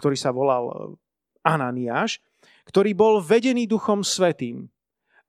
ktorý 0.00 0.16
sa 0.16 0.32
volal 0.32 0.96
Ananiáš, 1.44 2.24
ktorý 2.64 2.96
bol 2.96 3.20
vedený 3.20 3.68
Duchom 3.68 4.00
Svetým. 4.00 4.72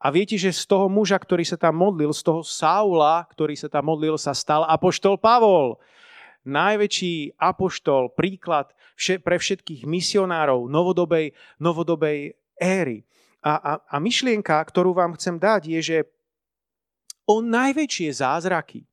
A 0.03 0.11
viete, 0.11 0.35
že 0.35 0.51
z 0.51 0.67
toho 0.67 0.91
muža, 0.91 1.15
ktorý 1.15 1.47
sa 1.47 1.55
tam 1.55 1.79
modlil, 1.79 2.11
z 2.11 2.27
toho 2.27 2.43
Saula, 2.43 3.23
ktorý 3.31 3.55
sa 3.55 3.71
tam 3.71 3.87
modlil, 3.87 4.19
sa 4.19 4.35
stal 4.35 4.67
apoštol 4.67 5.15
Pavol. 5.15 5.79
Najväčší 6.43 7.39
apoštol, 7.39 8.11
príklad 8.11 8.75
pre 9.23 9.39
všetkých 9.39 9.87
misionárov 9.87 10.67
novodobej, 10.67 11.31
novodobej 11.55 12.35
éry. 12.59 13.07
A, 13.39 13.55
a, 13.55 13.71
a 13.79 13.95
myšlienka, 14.03 14.59
ktorú 14.59 14.91
vám 14.91 15.15
chcem 15.15 15.39
dať, 15.39 15.71
je, 15.71 15.79
že 15.79 15.97
o 17.23 17.39
najväčšie 17.39 18.11
zázraky, 18.11 18.83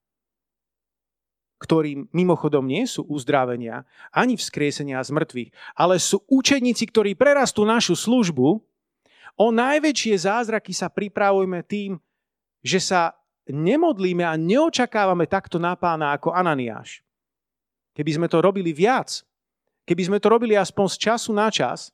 ktorým 1.59 2.07
mimochodom 2.14 2.64
nie 2.64 2.87
sú 2.87 3.03
uzdravenia 3.11 3.83
ani 4.14 4.38
vzkriesenia 4.38 5.03
z 5.03 5.11
mŕtvych, 5.11 5.51
ale 5.75 5.99
sú 5.99 6.23
učeníci, 6.31 6.87
ktorí 6.88 7.18
prerastú 7.18 7.66
našu 7.66 7.99
službu, 7.99 8.62
O 9.40 9.48
najväčšie 9.48 10.29
zázraky 10.29 10.76
sa 10.76 10.92
pripravujeme 10.92 11.64
tým, 11.64 11.96
že 12.61 12.76
sa 12.76 13.16
nemodlíme 13.48 14.20
a 14.20 14.37
neočakávame 14.37 15.24
takto 15.24 15.57
na 15.57 15.72
pána 15.72 16.12
ako 16.12 16.37
Ananiáš. 16.37 17.00
Keby 17.96 18.20
sme 18.20 18.29
to 18.29 18.44
robili 18.44 18.76
viac, 18.76 19.24
keby 19.88 20.12
sme 20.12 20.18
to 20.20 20.29
robili 20.29 20.61
aspoň 20.61 20.87
z 20.92 20.96
času 21.09 21.33
na 21.33 21.48
čas, 21.48 21.88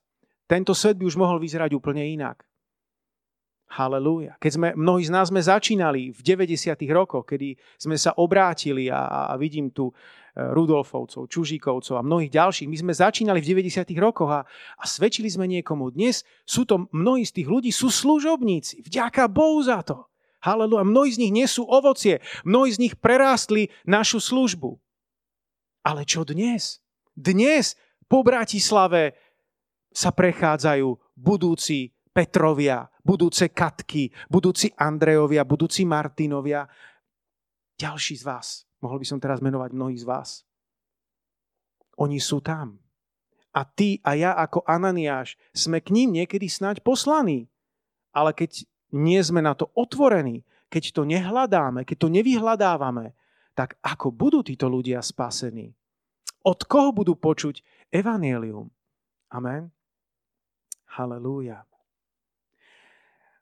tento 0.51 0.75
svet 0.75 0.99
by 0.99 1.07
už 1.07 1.15
mohol 1.15 1.39
vyzerať 1.39 1.71
úplne 1.71 2.03
inak. 2.03 2.43
Halelúja. 3.67 4.39
Keď 4.39 4.51
sme, 4.51 4.69
mnohí 4.79 5.03
z 5.07 5.11
nás 5.11 5.31
sme 5.31 5.43
začínali 5.43 6.15
v 6.15 6.21
90. 6.23 6.71
rokoch, 6.95 7.27
kedy 7.27 7.59
sme 7.79 7.99
sa 7.99 8.15
obrátili 8.15 8.87
a, 8.91 9.31
a 9.31 9.35
vidím 9.35 9.75
tu 9.75 9.91
Rudolfovcov, 10.37 11.33
Čužíkovcov 11.33 11.97
a 11.97 12.05
mnohých 12.05 12.29
ďalších. 12.29 12.69
My 12.69 12.77
sme 12.77 12.93
začínali 12.93 13.41
v 13.41 13.57
90. 13.57 13.89
rokoch 13.97 14.29
a, 14.29 14.41
a 14.77 14.85
svedčili 14.85 15.33
sme 15.33 15.49
niekomu. 15.49 15.89
Dnes 15.89 16.29
sú 16.45 16.69
to, 16.69 16.93
mnohí 16.93 17.25
z 17.25 17.41
tých 17.41 17.49
ľudí 17.49 17.73
sú 17.73 17.89
služobníci. 17.89 18.85
Vďaka 18.85 19.33
Bohu 19.33 19.65
za 19.65 19.81
to. 19.81 20.05
Haleluja. 20.45 20.85
Mnohí 20.85 21.09
z 21.17 21.25
nich 21.25 21.33
nesú 21.33 21.65
ovocie. 21.65 22.21
Mnohí 22.45 22.69
z 22.69 22.85
nich 22.85 22.95
prerástli 23.01 23.73
našu 23.89 24.21
službu. 24.21 24.77
Ale 25.89 26.05
čo 26.05 26.29
dnes? 26.29 26.85
Dnes 27.17 27.73
po 28.05 28.21
Bratislave 28.21 29.17
sa 29.89 30.13
prechádzajú 30.13 31.17
budúci 31.17 31.97
Petrovia, 32.13 32.85
budúce 33.01 33.49
Katky, 33.49 34.13
budúci 34.29 34.69
Andrejovia, 34.77 35.49
budúci 35.49 35.89
Martinovia. 35.89 36.69
Ďalší 37.81 38.21
z 38.21 38.25
vás 38.29 38.49
Mohol 38.87 39.03
by 39.03 39.07
som 39.11 39.19
teraz 39.19 39.43
menovať 39.43 39.75
mnohých 39.75 39.99
z 39.99 40.07
vás. 40.07 40.31
Oni 41.99 42.23
sú 42.23 42.39
tam. 42.39 42.79
A 43.51 43.67
ty 43.67 43.99
a 44.07 44.15
ja 44.15 44.31
ako 44.39 44.63
Ananiáš 44.63 45.35
sme 45.51 45.83
k 45.83 45.91
ním 45.91 46.23
niekedy 46.23 46.47
snáď 46.47 46.87
poslaní. 46.87 47.51
Ale 48.15 48.31
keď 48.31 48.63
nie 48.95 49.19
sme 49.19 49.43
na 49.43 49.59
to 49.59 49.75
otvorení, 49.75 50.47
keď 50.71 50.95
to 50.95 51.03
nehľadáme, 51.03 51.83
keď 51.83 52.07
to 52.07 52.09
nevyhľadávame, 52.15 53.11
tak 53.59 53.75
ako 53.83 54.15
budú 54.15 54.47
títo 54.47 54.71
ľudia 54.71 55.03
spasení? 55.03 55.75
Od 56.47 56.63
koho 56.63 56.95
budú 56.95 57.19
počuť 57.19 57.67
evanielium? 57.91 58.71
Amen. 59.35 59.75
Halelúja. 60.95 61.67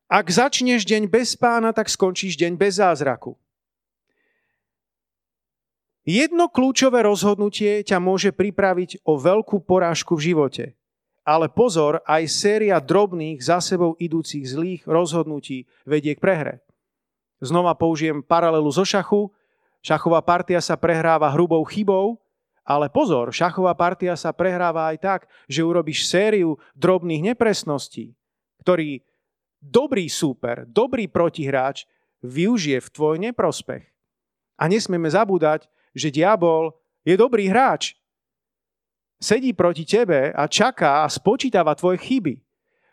Ak 0.09 0.25
začneš 0.33 0.89
deň 0.89 1.13
bez 1.13 1.37
pána, 1.37 1.77
tak 1.77 1.93
skončíš 1.93 2.41
deň 2.41 2.57
bez 2.57 2.81
zázraku. 2.81 3.37
Jedno 6.05 6.53
kľúčové 6.53 7.01
rozhodnutie 7.01 7.81
ťa 7.81 7.97
môže 7.97 8.29
pripraviť 8.29 9.01
o 9.09 9.17
veľkú 9.17 9.65
porážku 9.65 10.21
v 10.21 10.33
živote. 10.33 10.65
Ale 11.25 11.49
pozor, 11.49 12.05
aj 12.05 12.29
séria 12.29 12.77
drobných, 12.77 13.41
za 13.41 13.65
sebou 13.65 13.97
idúcich 13.97 14.45
zlých 14.45 14.85
rozhodnutí 14.85 15.65
vedie 15.89 16.13
k 16.13 16.21
prehre. 16.21 16.55
Znova 17.41 17.73
použijem 17.73 18.21
paralelu 18.21 18.69
zo 18.69 18.85
šachu. 18.85 19.33
Šachová 19.81 20.21
partia 20.21 20.61
sa 20.61 20.77
prehráva 20.77 21.33
hrubou 21.33 21.65
chybou, 21.65 22.21
ale 22.65 22.93
pozor, 22.93 23.33
šachová 23.33 23.73
partia 23.73 24.17
sa 24.17 24.33
prehráva 24.33 24.93
aj 24.93 24.97
tak, 25.01 25.21
že 25.49 25.65
urobíš 25.65 26.09
sériu 26.09 26.57
drobných 26.77 27.33
nepresností, 27.33 28.13
ktorý 28.65 29.01
dobrý 29.61 30.09
súper, 30.13 30.69
dobrý 30.69 31.09
protihráč 31.09 31.89
využije 32.25 32.81
v 32.81 32.93
tvoj 32.93 33.17
neprospech. 33.21 33.85
A 34.61 34.65
nesmieme 34.69 35.09
zabúdať, 35.09 35.69
že 35.95 36.11
diabol 36.11 36.75
je 37.07 37.15
dobrý 37.15 37.49
hráč. 37.49 37.95
Sedí 39.23 39.57
proti 39.57 39.87
tebe 39.89 40.35
a 40.35 40.45
čaká 40.51 41.07
a 41.07 41.09
spočítava 41.09 41.73
tvoje 41.79 42.03
chyby. 42.03 42.35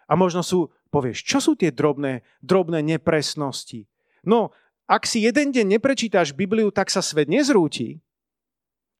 A 0.08 0.16
možno 0.16 0.46
sú, 0.46 0.70
povieš, 0.94 1.26
čo 1.26 1.44
sú 1.44 1.58
tie 1.58 1.74
drobné, 1.74 2.24
drobné 2.40 2.80
nepresnosti? 2.86 3.90
No, 4.24 4.54
ak 4.86 5.10
si 5.10 5.26
jeden 5.26 5.52
deň 5.52 5.80
neprečítaš 5.80 6.36
Bibliu, 6.36 6.70
tak 6.70 6.92
sa 6.94 7.02
svet 7.02 7.32
nezrúti. 7.32 8.00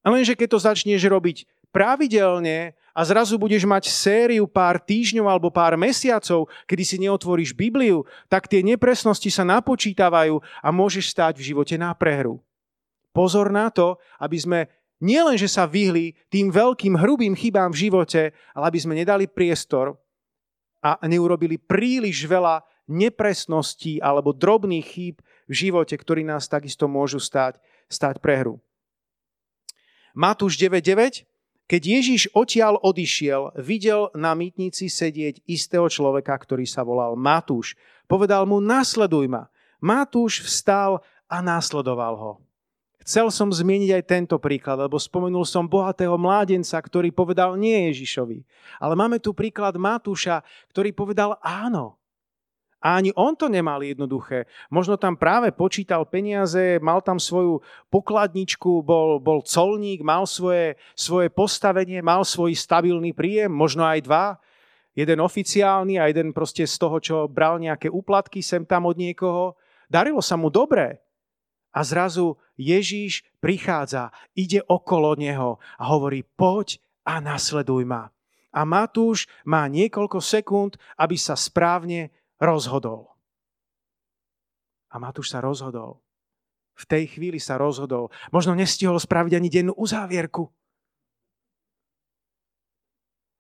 Lenže 0.02 0.34
keď 0.34 0.48
to 0.58 0.60
začneš 0.60 1.04
robiť 1.06 1.46
pravidelne 1.70 2.74
a 2.92 3.02
zrazu 3.08 3.40
budeš 3.40 3.64
mať 3.64 3.88
sériu 3.88 4.44
pár 4.50 4.80
týždňov 4.82 5.28
alebo 5.28 5.48
pár 5.48 5.80
mesiacov, 5.80 6.52
kedy 6.68 6.84
si 6.84 6.98
neotvoríš 7.00 7.56
Bibliu, 7.56 8.04
tak 8.28 8.52
tie 8.52 8.60
nepresnosti 8.60 9.32
sa 9.32 9.48
napočítavajú 9.48 10.44
a 10.60 10.68
môžeš 10.74 11.12
stať 11.16 11.40
v 11.40 11.54
živote 11.54 11.76
na 11.80 11.96
prehru. 11.96 12.44
Pozor 13.12 13.52
na 13.52 13.68
to, 13.68 14.00
aby 14.24 14.38
sme 14.40 14.60
nielen, 15.04 15.36
že 15.36 15.52
sa 15.52 15.68
vyhli 15.68 16.16
tým 16.32 16.48
veľkým 16.48 16.96
hrubým 16.96 17.36
chybám 17.36 17.76
v 17.76 17.90
živote, 17.90 18.32
ale 18.56 18.64
aby 18.72 18.80
sme 18.80 18.96
nedali 18.96 19.28
priestor 19.28 20.00
a 20.82 20.98
neurobili 21.06 21.62
príliš 21.62 22.26
veľa 22.26 22.66
nepresností 22.90 24.02
alebo 24.02 24.34
drobných 24.34 24.86
chýb 24.86 25.16
v 25.46 25.54
živote, 25.54 25.94
ktorí 25.94 26.26
nás 26.26 26.50
takisto 26.50 26.90
môžu 26.90 27.22
stať, 27.22 27.62
stať 27.92 28.18
prehru. 28.24 28.58
Matúš 30.12 30.60
9.9 30.60 31.24
Keď 31.72 31.82
Ježiš 31.82 32.22
odtiaľ 32.36 32.82
odišiel, 32.84 33.56
videl 33.64 34.12
na 34.12 34.36
mýtnici 34.36 34.92
sedieť 34.92 35.40
istého 35.48 35.88
človeka, 35.88 36.36
ktorý 36.36 36.68
sa 36.68 36.84
volal 36.84 37.16
Matúš. 37.16 37.80
Povedal 38.12 38.44
mu, 38.44 38.60
nasleduj 38.60 39.32
ma. 39.32 39.48
Matúš 39.80 40.44
vstal 40.44 41.00
a 41.32 41.40
následoval 41.40 42.14
ho. 42.20 42.34
Chcel 43.02 43.34
som 43.34 43.50
zmieniť 43.50 43.98
aj 43.98 44.04
tento 44.06 44.38
príklad, 44.38 44.78
lebo 44.78 45.02
spomenul 45.02 45.42
som 45.42 45.66
bohatého 45.66 46.14
mládenca, 46.22 46.78
ktorý 46.78 47.10
povedal 47.10 47.58
nie 47.58 47.90
Ježišovi. 47.90 48.46
Ale 48.78 48.94
máme 48.94 49.18
tu 49.18 49.34
príklad 49.34 49.74
Matúša, 49.74 50.46
ktorý 50.70 50.94
povedal 50.94 51.34
áno. 51.42 51.98
A 52.82 52.98
ani 52.98 53.14
on 53.14 53.38
to 53.38 53.46
nemal 53.46 53.78
jednoduché. 53.86 54.50
Možno 54.74 54.98
tam 54.98 55.14
práve 55.14 55.54
počítal 55.54 56.02
peniaze, 56.02 56.82
mal 56.82 56.98
tam 57.06 57.22
svoju 57.22 57.62
pokladničku, 57.94 58.82
bol, 58.82 59.22
bol 59.22 59.46
colník, 59.46 60.02
mal 60.02 60.26
svoje, 60.26 60.78
svoje 60.98 61.30
postavenie, 61.30 62.02
mal 62.02 62.26
svoj 62.26 62.58
stabilný 62.58 63.14
príjem, 63.14 63.54
možno 63.54 63.86
aj 63.86 64.02
dva. 64.02 64.26
Jeden 64.98 65.22
oficiálny 65.22 66.02
a 66.02 66.10
jeden 66.10 66.34
proste 66.34 66.66
z 66.66 66.76
toho, 66.82 66.98
čo 66.98 67.16
bral 67.30 67.62
nejaké 67.62 67.86
úplatky 67.86 68.42
sem 68.42 68.66
tam 68.66 68.90
od 68.90 68.98
niekoho. 68.98 69.54
Darilo 69.86 70.20
sa 70.26 70.34
mu 70.34 70.50
dobre. 70.50 71.11
A 71.72 71.88
zrazu 71.88 72.36
Ježíš 72.60 73.24
prichádza, 73.40 74.12
ide 74.36 74.60
okolo 74.68 75.16
neho 75.16 75.58
a 75.80 75.84
hovorí, 75.88 76.24
poď 76.24 76.78
a 77.08 77.24
nasleduj 77.24 77.88
ma. 77.88 78.12
A 78.52 78.68
Matúš 78.68 79.32
má 79.48 79.64
niekoľko 79.72 80.20
sekúnd, 80.20 80.76
aby 81.00 81.16
sa 81.16 81.40
správne 81.40 82.12
rozhodol. 82.36 83.08
A 84.92 85.00
Matúš 85.00 85.32
sa 85.32 85.40
rozhodol. 85.40 86.04
V 86.76 86.84
tej 86.84 87.16
chvíli 87.16 87.40
sa 87.40 87.56
rozhodol. 87.56 88.12
Možno 88.36 88.52
nestihol 88.52 89.00
spraviť 89.00 89.40
ani 89.40 89.48
dennú 89.48 89.74
uzávierku. 89.80 90.52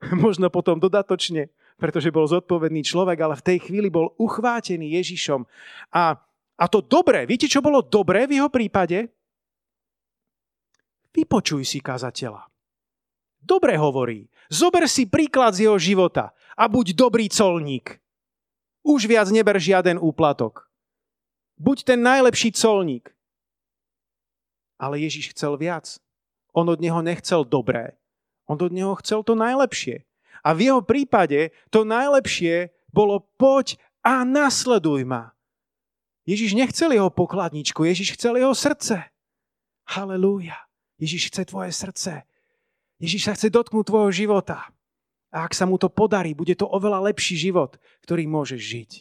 Možno 0.24 0.48
potom 0.48 0.80
dodatočne, 0.80 1.52
pretože 1.76 2.14
bol 2.14 2.24
zodpovedný 2.30 2.82
človek, 2.88 3.18
ale 3.20 3.36
v 3.36 3.46
tej 3.46 3.58
chvíli 3.68 3.92
bol 3.92 4.16
uchvátený 4.16 4.96
Ježišom. 4.96 5.44
A, 5.92 6.16
a 6.62 6.70
to 6.70 6.86
dobré, 6.86 7.26
viete, 7.26 7.49
čo 7.49 7.66
bolo 7.66 7.82
dobré 7.82 8.30
v 8.30 8.38
jeho 8.38 8.49
prípade? 8.53 9.09
Vypočuj 11.09 11.66
si 11.66 11.82
kazateľa. 11.82 12.45
Dobre 13.41 13.74
hovorí. 13.82 14.30
Zober 14.53 14.86
si 14.86 15.09
príklad 15.09 15.57
z 15.57 15.66
jeho 15.66 15.82
života 15.82 16.38
a 16.53 16.70
buď 16.70 16.93
dobrý 16.93 17.26
colník. 17.34 17.97
Už 18.86 19.09
viac 19.09 19.34
neber 19.34 19.57
žiaden 19.57 19.97
úplatok. 19.97 20.70
Buď 21.57 21.89
ten 21.93 21.99
najlepší 22.05 22.53
colník. 22.53 23.09
Ale 24.78 25.01
Ježiš 25.01 25.34
chcel 25.34 25.57
viac. 25.57 25.97
On 26.53 26.66
od 26.70 26.78
neho 26.78 27.01
nechcel 27.01 27.41
dobré. 27.41 27.97
On 28.45 28.57
od 28.57 28.70
neho 28.70 28.93
chcel 29.01 29.26
to 29.26 29.34
najlepšie. 29.34 30.05
A 30.45 30.53
v 30.53 30.70
jeho 30.70 30.82
prípade 30.86 31.53
to 31.74 31.86
najlepšie 31.86 32.70
bolo 32.93 33.26
poď 33.38 33.82
a 34.05 34.22
nasleduj 34.22 35.05
ma. 35.09 35.34
Ježiš 36.26 36.53
nechcel 36.53 36.93
jeho 36.93 37.09
pokladničku, 37.09 37.82
Ježiš 37.82 38.13
chcel 38.13 38.38
jeho 38.38 38.53
srdce. 38.53 39.09
Halelúja. 39.89 40.57
Ježiš 41.01 41.34
chce 41.34 41.49
tvoje 41.49 41.74
srdce. 41.74 42.24
Ježiš 43.01 43.26
sa 43.26 43.34
chce 43.34 43.49
dotknúť 43.49 43.89
tvojho 43.89 44.11
života. 44.13 44.69
A 45.34 45.49
ak 45.49 45.57
sa 45.57 45.65
mu 45.65 45.82
to 45.82 45.89
podarí, 45.89 46.38
bude 46.38 46.53
to 46.53 46.69
oveľa 46.69 47.09
lepší 47.09 47.39
život, 47.39 47.82
ktorý 48.05 48.30
môžeš 48.30 48.61
žiť. 48.61 48.91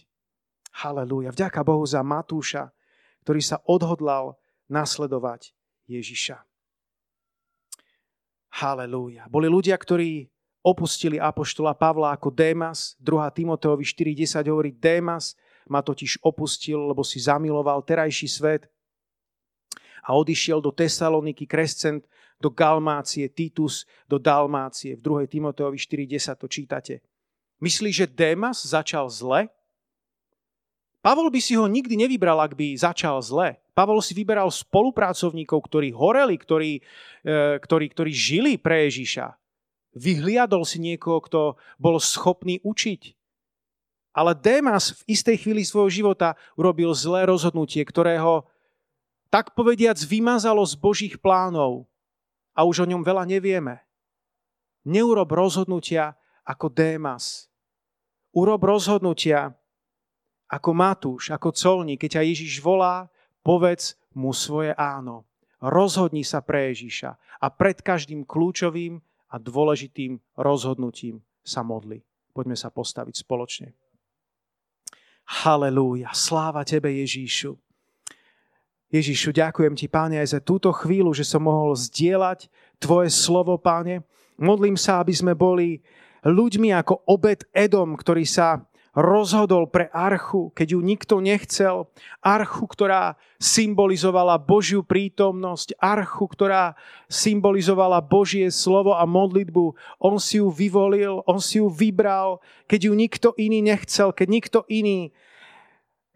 Halelúja. 0.80 1.34
Vďaka 1.34 1.60
Bohu 1.60 1.84
za 1.84 2.00
Matúša, 2.00 2.72
ktorý 3.26 3.44
sa 3.44 3.60
odhodlal 3.68 4.40
nasledovať 4.70 5.52
Ježiša. 5.90 6.40
Halelúja. 8.64 9.28
Boli 9.28 9.50
ľudia, 9.50 9.76
ktorí 9.76 10.30
opustili 10.64 11.20
apoštola 11.20 11.76
Pavla 11.76 12.16
ako 12.16 12.32
Démas. 12.32 12.96
2. 13.02 13.36
Timoteovi 13.36 13.84
4.10 13.84 14.48
hovorí, 14.48 14.70
Démas 14.72 15.36
ma 15.68 15.82
totiž 15.82 16.22
opustil, 16.22 16.78
lebo 16.88 17.04
si 17.04 17.20
zamiloval 17.20 17.82
terajší 17.82 18.28
svet 18.28 18.70
a 20.04 20.16
odišiel 20.16 20.61
do 20.61 20.72
Tesaloniky, 20.72 21.44
Krescent, 21.44 22.08
do 22.40 22.48
Galmácie, 22.48 23.28
Titus 23.28 23.84
do 24.08 24.16
Dalmácie. 24.16 24.96
V 24.96 25.00
2. 25.04 25.28
Timoteovi 25.28 25.76
4.10 25.76 26.40
to 26.40 26.48
čítate. 26.48 26.94
Myslíš, 27.61 27.94
že 27.94 28.06
Démas 28.08 28.64
začal 28.64 29.12
zle? 29.12 29.52
Pavol 31.04 31.28
by 31.32 31.40
si 31.40 31.56
ho 31.56 31.64
nikdy 31.68 31.96
nevybral, 31.96 32.40
ak 32.40 32.56
by 32.56 32.76
začal 32.76 33.20
zle. 33.20 33.56
Pavol 33.72 34.00
si 34.04 34.12
vyberal 34.12 34.48
spolupracovníkov, 34.52 35.61
ktorí 35.68 35.92
horeli, 35.92 36.36
ktorí, 36.36 36.72
e, 37.24 37.56
ktorí, 37.61 37.86
ktorí 37.92 38.12
žili 38.12 38.52
pre 38.61 38.88
Ježiša. 38.88 39.36
Vyhliadol 39.96 40.64
si 40.64 40.80
niekoho, 40.80 41.20
kto 41.24 41.40
bol 41.80 41.96
schopný 42.00 42.61
učiť. 42.64 43.19
Ale 44.11 44.34
Démas 44.34 45.02
v 45.02 45.14
istej 45.14 45.36
chvíli 45.46 45.62
svojho 45.62 45.90
života 45.90 46.34
urobil 46.58 46.90
zlé 46.94 47.30
rozhodnutie, 47.30 47.82
ktorého 47.86 48.46
tak 49.30 49.54
povediac 49.54 49.94
vymazalo 50.02 50.66
z 50.66 50.74
Božích 50.74 51.14
plánov 51.22 51.86
a 52.50 52.66
už 52.66 52.82
o 52.82 52.90
ňom 52.90 53.06
veľa 53.06 53.22
nevieme. 53.30 53.78
Neurob 54.82 55.30
rozhodnutia 55.30 56.18
ako 56.42 56.66
Démas. 56.66 57.46
Urob 58.34 58.58
rozhodnutia 58.66 59.54
ako 60.50 60.70
Matúš, 60.74 61.30
ako 61.30 61.54
colník. 61.54 62.02
Keď 62.02 62.18
ťa 62.18 62.26
Ježiš 62.26 62.58
volá, 62.58 63.06
povedz 63.46 63.94
mu 64.11 64.34
svoje 64.34 64.74
áno. 64.74 65.22
Rozhodni 65.62 66.26
sa 66.26 66.42
pre 66.42 66.74
Ježiša 66.74 67.14
a 67.38 67.46
pred 67.52 67.78
každým 67.78 68.26
kľúčovým 68.26 68.98
a 69.30 69.36
dôležitým 69.38 70.18
rozhodnutím 70.34 71.22
sa 71.46 71.62
modli. 71.62 72.02
Poďme 72.34 72.58
sa 72.58 72.72
postaviť 72.72 73.22
spoločne. 73.22 73.70
Halelúja, 75.31 76.11
sláva 76.11 76.66
Tebe 76.66 76.91
Ježíšu. 76.91 77.55
Ježišu, 78.91 79.31
ďakujem 79.31 79.78
Ti, 79.78 79.87
Páne, 79.87 80.18
aj 80.18 80.35
za 80.35 80.41
túto 80.43 80.74
chvíľu, 80.74 81.14
že 81.14 81.22
som 81.22 81.47
mohol 81.47 81.78
zdieľať 81.78 82.51
Tvoje 82.83 83.14
slovo, 83.14 83.55
Páne. 83.55 84.03
Modlím 84.35 84.74
sa, 84.74 84.99
aby 84.99 85.14
sme 85.14 85.39
boli 85.39 85.78
ľuďmi 86.26 86.74
ako 86.74 87.07
obed 87.07 87.47
Edom, 87.55 87.95
ktorý 87.95 88.26
sa 88.26 88.66
rozhodol 88.95 89.70
pre 89.70 89.86
archu, 89.95 90.51
keď 90.51 90.74
ju 90.74 90.80
nikto 90.82 91.14
nechcel. 91.22 91.86
Archu, 92.18 92.66
ktorá 92.66 93.14
symbolizovala 93.38 94.36
Božiu 94.43 94.82
prítomnosť, 94.82 95.78
archu, 95.78 96.26
ktorá 96.26 96.74
symbolizovala 97.07 98.03
Božie 98.03 98.51
slovo 98.51 98.99
a 98.99 99.07
modlitbu. 99.07 99.74
On 100.03 100.18
si 100.18 100.43
ju 100.43 100.51
vyvolil, 100.51 101.22
on 101.24 101.38
si 101.38 101.62
ju 101.62 101.70
vybral, 101.70 102.43
keď 102.66 102.91
ju 102.91 102.93
nikto 102.93 103.28
iný 103.38 103.62
nechcel, 103.62 104.11
keď 104.11 104.28
nikto 104.28 104.59
iný 104.66 105.14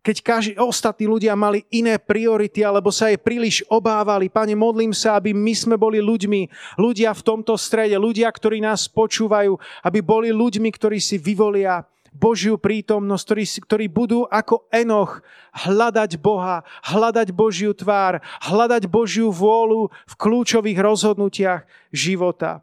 keď 0.05 0.17
každý, 0.21 0.53
ostatní 0.61 1.09
ľudia 1.09 1.33
mali 1.33 1.65
iné 1.73 1.97
priority 1.97 2.61
alebo 2.61 2.93
sa 2.93 3.09
jej 3.09 3.17
príliš 3.17 3.65
obávali. 3.73 4.29
Pane, 4.29 4.53
modlím 4.53 4.93
sa, 4.93 5.17
aby 5.17 5.33
my 5.33 5.57
sme 5.57 5.81
boli 5.81 5.97
ľuďmi, 5.97 6.45
ľudia 6.77 7.17
v 7.17 7.25
tomto 7.25 7.57
strede, 7.57 7.97
ľudia, 7.97 8.29
ktorí 8.29 8.61
nás 8.61 8.85
počúvajú, 8.85 9.57
aby 9.81 10.05
boli 10.05 10.29
ľuďmi, 10.29 10.69
ktorí 10.69 11.01
si 11.01 11.17
vyvolia 11.17 11.89
Božiu 12.15 12.55
prítomnosť, 12.55 13.25
ktorí, 13.27 13.45
ktorí 13.67 13.87
budú 13.91 14.23
ako 14.31 14.71
Enoch 14.71 15.19
hľadať 15.51 16.15
Boha, 16.23 16.63
hľadať 16.87 17.35
Božiu 17.35 17.75
tvár, 17.75 18.23
hľadať 18.47 18.87
Božiu 18.87 19.35
vôľu 19.35 19.91
v 19.91 20.15
kľúčových 20.15 20.79
rozhodnutiach 20.79 21.67
života. 21.91 22.63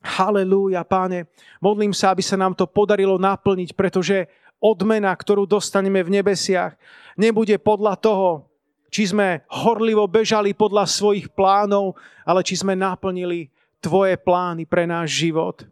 Halelúja, 0.00 0.80
páne. 0.84 1.28
Modlím 1.60 1.92
sa, 1.92 2.16
aby 2.16 2.24
sa 2.24 2.40
nám 2.40 2.56
to 2.56 2.64
podarilo 2.64 3.20
naplniť, 3.20 3.76
pretože 3.76 4.32
odmena, 4.60 5.12
ktorú 5.12 5.44
dostaneme 5.44 6.00
v 6.00 6.20
nebesiach, 6.20 6.76
nebude 7.20 7.60
podľa 7.60 8.00
toho, 8.00 8.48
či 8.88 9.12
sme 9.12 9.44
horlivo 9.50 10.08
bežali 10.08 10.56
podľa 10.56 10.88
svojich 10.88 11.28
plánov, 11.36 12.00
ale 12.24 12.40
či 12.40 12.56
sme 12.56 12.72
naplnili 12.72 13.52
tvoje 13.84 14.16
plány 14.16 14.64
pre 14.64 14.88
náš 14.88 15.20
život. 15.20 15.68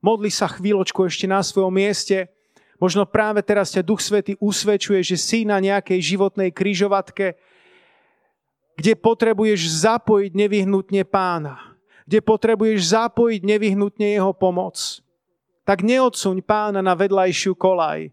Modli 0.00 0.32
sa 0.32 0.48
chvíľočku 0.48 1.04
ešte 1.04 1.28
na 1.28 1.44
svojom 1.44 1.72
mieste 1.72 2.32
Možno 2.80 3.04
práve 3.04 3.44
teraz 3.44 3.76
ťa 3.76 3.84
Duch 3.84 4.00
Svety 4.00 4.40
usvedčuje, 4.40 5.04
že 5.04 5.20
si 5.20 5.44
na 5.44 5.60
nejakej 5.60 6.00
životnej 6.00 6.48
kryžovatke, 6.48 7.36
kde 8.80 8.92
potrebuješ 8.96 9.84
zapojiť 9.84 10.32
nevyhnutne 10.32 11.04
pána, 11.04 11.76
kde 12.08 12.24
potrebuješ 12.24 12.96
zapojiť 12.96 13.44
nevyhnutne 13.44 14.16
jeho 14.16 14.32
pomoc. 14.32 14.80
Tak 15.68 15.84
neodsuň 15.84 16.40
pána 16.40 16.80
na 16.80 16.96
vedľajšiu 16.96 17.52
kolaj. 17.52 18.08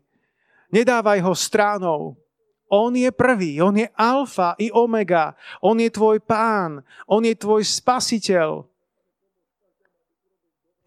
Nedávaj 0.67 1.23
ho 1.23 1.31
stránou. 1.31 2.19
On 2.67 2.91
je 2.91 3.07
prvý, 3.15 3.63
on 3.63 3.79
je 3.79 3.87
alfa 3.95 4.51
i 4.59 4.67
omega. 4.75 5.31
On 5.63 5.79
je 5.79 5.87
tvoj 5.87 6.19
pán, 6.19 6.83
on 7.07 7.23
je 7.23 7.31
tvoj 7.31 7.63
spasiteľ. 7.63 8.67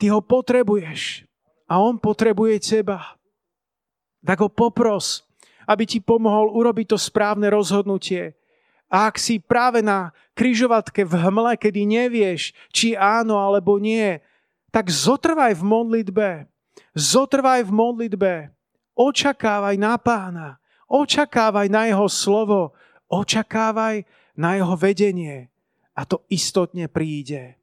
Ty 0.00 0.16
ho 0.16 0.24
potrebuješ 0.24 1.28
a 1.68 1.76
on 1.76 2.00
potrebuje 2.00 2.56
teba. 2.64 3.20
Tak 4.24 4.40
ho 4.40 4.48
popros, 4.48 5.28
aby 5.68 5.84
ti 5.84 6.00
pomohol 6.00 6.56
urobiť 6.56 6.96
to 6.96 6.98
správne 6.98 7.52
rozhodnutie. 7.52 8.32
A 8.90 9.06
ak 9.06 9.22
si 9.22 9.38
práve 9.38 9.84
na 9.84 10.10
kryžovatke 10.34 11.06
v 11.06 11.14
hmle, 11.14 11.54
kedy 11.54 11.86
nevieš, 11.86 12.50
či 12.74 12.98
áno 12.98 13.38
alebo 13.38 13.78
nie, 13.78 14.18
tak 14.74 14.90
zotrvaj 14.90 15.54
v 15.54 15.62
modlitbe. 15.62 16.28
Zotrvaj 16.96 17.68
v 17.68 17.70
modlitbe. 17.70 18.32
Očakávaj 18.98 19.76
na 19.78 19.94
pána. 19.94 20.48
Očakávaj 20.90 21.70
na 21.70 21.86
jeho 21.86 22.10
slovo. 22.10 22.74
Očakávaj 23.06 24.02
na 24.34 24.58
jeho 24.58 24.74
vedenie. 24.74 25.54
A 25.94 26.02
to 26.02 26.26
istotne 26.26 26.90
príde. 26.90 27.54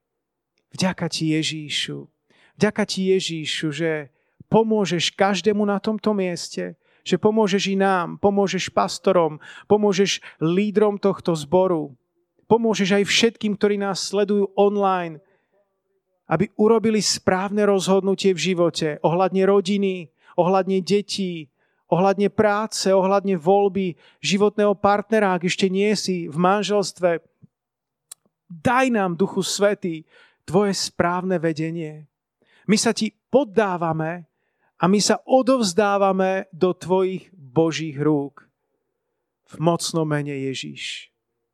Vďaka 0.72 1.12
ti 1.12 1.36
Ježíšu. 1.36 2.08
Vďaka 2.58 2.84
ti 2.90 3.14
Ježíšu, 3.14 3.70
že 3.70 4.10
pomôžeš 4.50 5.14
každému 5.14 5.62
na 5.62 5.78
tomto 5.78 6.12
mieste, 6.18 6.74
že 7.06 7.16
pomôžeš 7.16 7.72
i 7.72 7.76
nám, 7.78 8.18
pomôžeš 8.18 8.74
pastorom, 8.74 9.40
pomôžeš 9.70 10.20
lídrom 10.42 10.98
tohto 10.98 11.38
zboru, 11.38 11.94
pomôžeš 12.50 12.98
aj 12.98 13.04
všetkým, 13.06 13.56
ktorí 13.56 13.78
nás 13.78 14.02
sledujú 14.10 14.52
online, 14.58 15.22
aby 16.28 16.52
urobili 16.60 17.00
správne 17.00 17.64
rozhodnutie 17.64 18.36
v 18.36 18.52
živote 18.52 19.00
ohľadne 19.00 19.48
rodiny, 19.48 20.12
ohľadne 20.36 20.84
detí, 20.84 21.48
ohľadne 21.88 22.28
práce, 22.28 22.92
ohľadne 22.92 23.40
voľby 23.40 23.96
životného 24.20 24.76
partnera, 24.76 25.40
ak 25.40 25.48
ešte 25.48 25.72
nie 25.72 25.96
si 25.96 26.28
v 26.28 26.36
manželstve. 26.36 27.24
Daj 28.48 28.86
nám, 28.92 29.16
Duchu 29.16 29.44
Svety, 29.44 30.04
Tvoje 30.48 30.72
správne 30.76 31.40
vedenie. 31.40 32.08
My 32.68 32.76
sa 32.76 32.92
Ti 32.92 33.16
poddávame 33.32 34.28
a 34.78 34.86
my 34.86 35.00
sa 35.00 35.18
odovzdávame 35.24 36.52
do 36.54 36.76
Tvojich 36.76 37.32
Božích 37.34 37.98
rúk. 37.98 38.46
V 39.48 39.56
mocnom 39.64 40.04
mene 40.04 40.36
Ježíš. 40.52 41.10